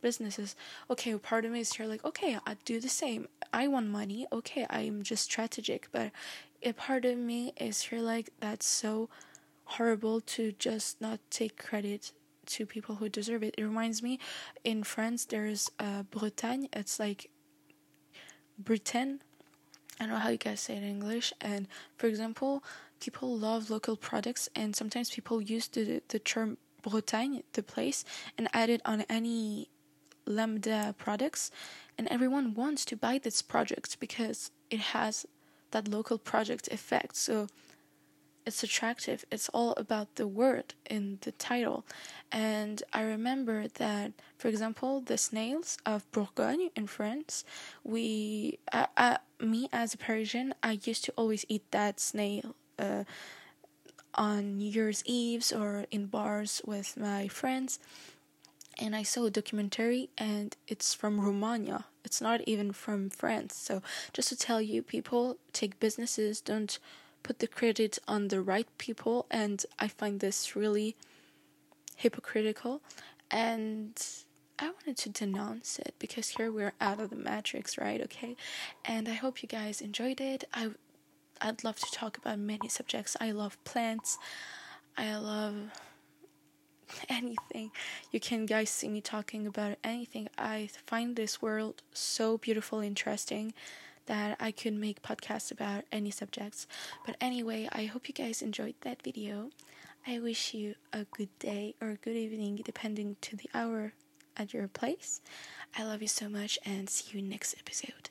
businesses. 0.00 0.56
Okay, 0.90 1.16
part 1.16 1.44
of 1.44 1.52
me 1.52 1.60
is 1.60 1.72
here 1.74 1.86
like, 1.86 2.04
okay, 2.04 2.36
I 2.44 2.56
do 2.64 2.80
the 2.80 2.88
same. 2.88 3.28
I 3.52 3.68
want 3.68 3.86
money. 3.88 4.26
Okay, 4.32 4.66
I'm 4.68 5.02
just 5.02 5.24
strategic, 5.24 5.88
but 5.92 6.10
a 6.62 6.72
part 6.72 7.04
of 7.04 7.16
me 7.18 7.52
is 7.56 7.82
here 7.82 8.00
like 8.00 8.30
that's 8.40 8.66
so 8.66 9.08
horrible 9.64 10.20
to 10.20 10.52
just 10.58 11.00
not 11.00 11.20
take 11.30 11.56
credit 11.56 12.12
to 12.50 12.66
people 12.66 12.96
who 12.96 13.08
deserve 13.08 13.42
it. 13.42 13.54
It 13.56 13.64
reminds 13.64 14.02
me 14.02 14.18
in 14.64 14.82
France 14.84 15.24
there's 15.24 15.70
uh, 15.78 16.02
Bretagne. 16.04 16.68
It's 16.72 16.98
like 16.98 17.30
Britain. 18.58 19.20
I 19.98 20.04
don't 20.04 20.14
know 20.14 20.18
how 20.18 20.30
you 20.30 20.38
guys 20.38 20.60
say 20.60 20.74
it 20.76 20.82
in 20.82 20.88
English. 20.88 21.32
And 21.40 21.68
for 21.96 22.06
example, 22.06 22.62
people 23.00 23.36
love 23.36 23.70
local 23.70 23.96
products, 23.96 24.48
and 24.54 24.74
sometimes 24.76 25.10
people 25.10 25.40
use 25.40 25.68
the 25.68 26.02
the 26.08 26.18
term 26.18 26.58
Bretagne, 26.82 27.42
the 27.52 27.62
place, 27.62 28.04
and 28.38 28.48
add 28.52 28.70
it 28.70 28.80
on 28.84 29.04
any 29.08 29.68
Lambda 30.26 30.94
products, 30.98 31.50
and 31.98 32.08
everyone 32.08 32.54
wants 32.54 32.84
to 32.86 32.96
buy 32.96 33.18
this 33.18 33.42
project 33.42 33.98
because 34.00 34.50
it 34.70 34.80
has 34.94 35.26
that 35.70 35.88
local 35.88 36.18
project 36.18 36.68
effect. 36.68 37.16
So 37.16 37.46
it's 38.46 38.62
attractive. 38.62 39.24
It's 39.30 39.48
all 39.50 39.72
about 39.76 40.16
the 40.16 40.26
word 40.26 40.74
in 40.88 41.18
the 41.22 41.32
title. 41.32 41.84
And 42.32 42.82
I 42.92 43.02
remember 43.02 43.68
that, 43.68 44.12
for 44.38 44.48
example, 44.48 45.00
the 45.00 45.18
snails 45.18 45.78
of 45.84 46.10
Bourgogne 46.12 46.70
in 46.74 46.86
France, 46.86 47.44
we, 47.84 48.58
uh, 48.72 48.86
uh, 48.96 49.18
me 49.40 49.68
as 49.72 49.94
a 49.94 49.98
Parisian, 49.98 50.54
I 50.62 50.78
used 50.84 51.04
to 51.04 51.12
always 51.16 51.44
eat 51.48 51.64
that 51.70 52.00
snail. 52.00 52.54
Uh, 52.78 53.04
on 54.14 54.56
New 54.56 54.68
Year's 54.68 55.04
Eves 55.06 55.52
or 55.52 55.86
in 55.92 56.06
bars 56.06 56.60
with 56.66 56.96
my 56.96 57.28
friends, 57.28 57.78
and 58.78 58.96
I 58.96 59.02
saw 59.02 59.26
a 59.26 59.30
documentary 59.30 60.08
and 60.16 60.56
it's 60.66 60.94
from 60.94 61.20
Romania. 61.20 61.84
It's 62.04 62.20
not 62.20 62.40
even 62.42 62.72
from 62.72 63.10
France. 63.10 63.54
So 63.54 63.82
just 64.12 64.30
to 64.30 64.36
tell 64.36 64.60
you, 64.60 64.82
people 64.82 65.36
take 65.52 65.78
businesses, 65.78 66.40
don't 66.40 66.78
put 67.22 67.38
the 67.38 67.46
credit 67.46 67.98
on 68.08 68.28
the 68.28 68.40
right 68.40 68.66
people, 68.78 69.26
and 69.30 69.64
I 69.78 69.88
find 69.88 70.20
this 70.20 70.56
really 70.56 70.96
hypocritical. 71.96 72.80
And 73.30 74.02
I 74.58 74.66
wanted 74.70 74.96
to 74.98 75.08
denounce 75.08 75.78
it 75.78 75.94
because 75.98 76.30
here 76.30 76.50
we're 76.50 76.74
out 76.80 77.00
of 77.00 77.10
the 77.10 77.16
matrix, 77.16 77.78
right? 77.78 78.00
Okay, 78.02 78.36
and 78.84 79.08
I 79.08 79.14
hope 79.14 79.42
you 79.42 79.48
guys 79.48 79.80
enjoyed 79.80 80.20
it. 80.20 80.44
I 80.52 80.70
I'd 81.40 81.64
love 81.64 81.78
to 81.80 81.90
talk 81.90 82.18
about 82.18 82.38
many 82.38 82.68
subjects. 82.68 83.16
I 83.20 83.30
love 83.30 83.62
plants. 83.64 84.18
I 84.98 85.16
love 85.16 85.54
anything. 87.08 87.70
You 88.12 88.20
can 88.20 88.44
guys 88.44 88.68
see 88.68 88.88
me 88.88 89.00
talking 89.00 89.46
about 89.46 89.78
anything. 89.82 90.28
I 90.36 90.68
find 90.86 91.16
this 91.16 91.40
world 91.40 91.82
so 91.94 92.36
beautiful, 92.36 92.80
interesting 92.80 93.54
that 94.10 94.36
I 94.40 94.50
could 94.50 94.74
make 94.74 95.02
podcasts 95.02 95.52
about 95.52 95.84
any 95.92 96.10
subjects. 96.10 96.66
But 97.06 97.14
anyway, 97.20 97.68
I 97.70 97.84
hope 97.84 98.08
you 98.08 98.12
guys 98.12 98.42
enjoyed 98.42 98.74
that 98.80 99.02
video. 99.02 99.50
I 100.04 100.18
wish 100.18 100.52
you 100.52 100.74
a 100.92 101.04
good 101.04 101.28
day 101.38 101.76
or 101.80 101.96
good 102.02 102.16
evening 102.16 102.60
depending 102.64 103.14
to 103.20 103.36
the 103.36 103.48
hour 103.54 103.92
at 104.36 104.52
your 104.52 104.66
place. 104.66 105.20
I 105.78 105.84
love 105.84 106.02
you 106.02 106.08
so 106.08 106.28
much 106.28 106.58
and 106.66 106.90
see 106.90 107.16
you 107.16 107.22
next 107.22 107.54
episode. 107.56 108.10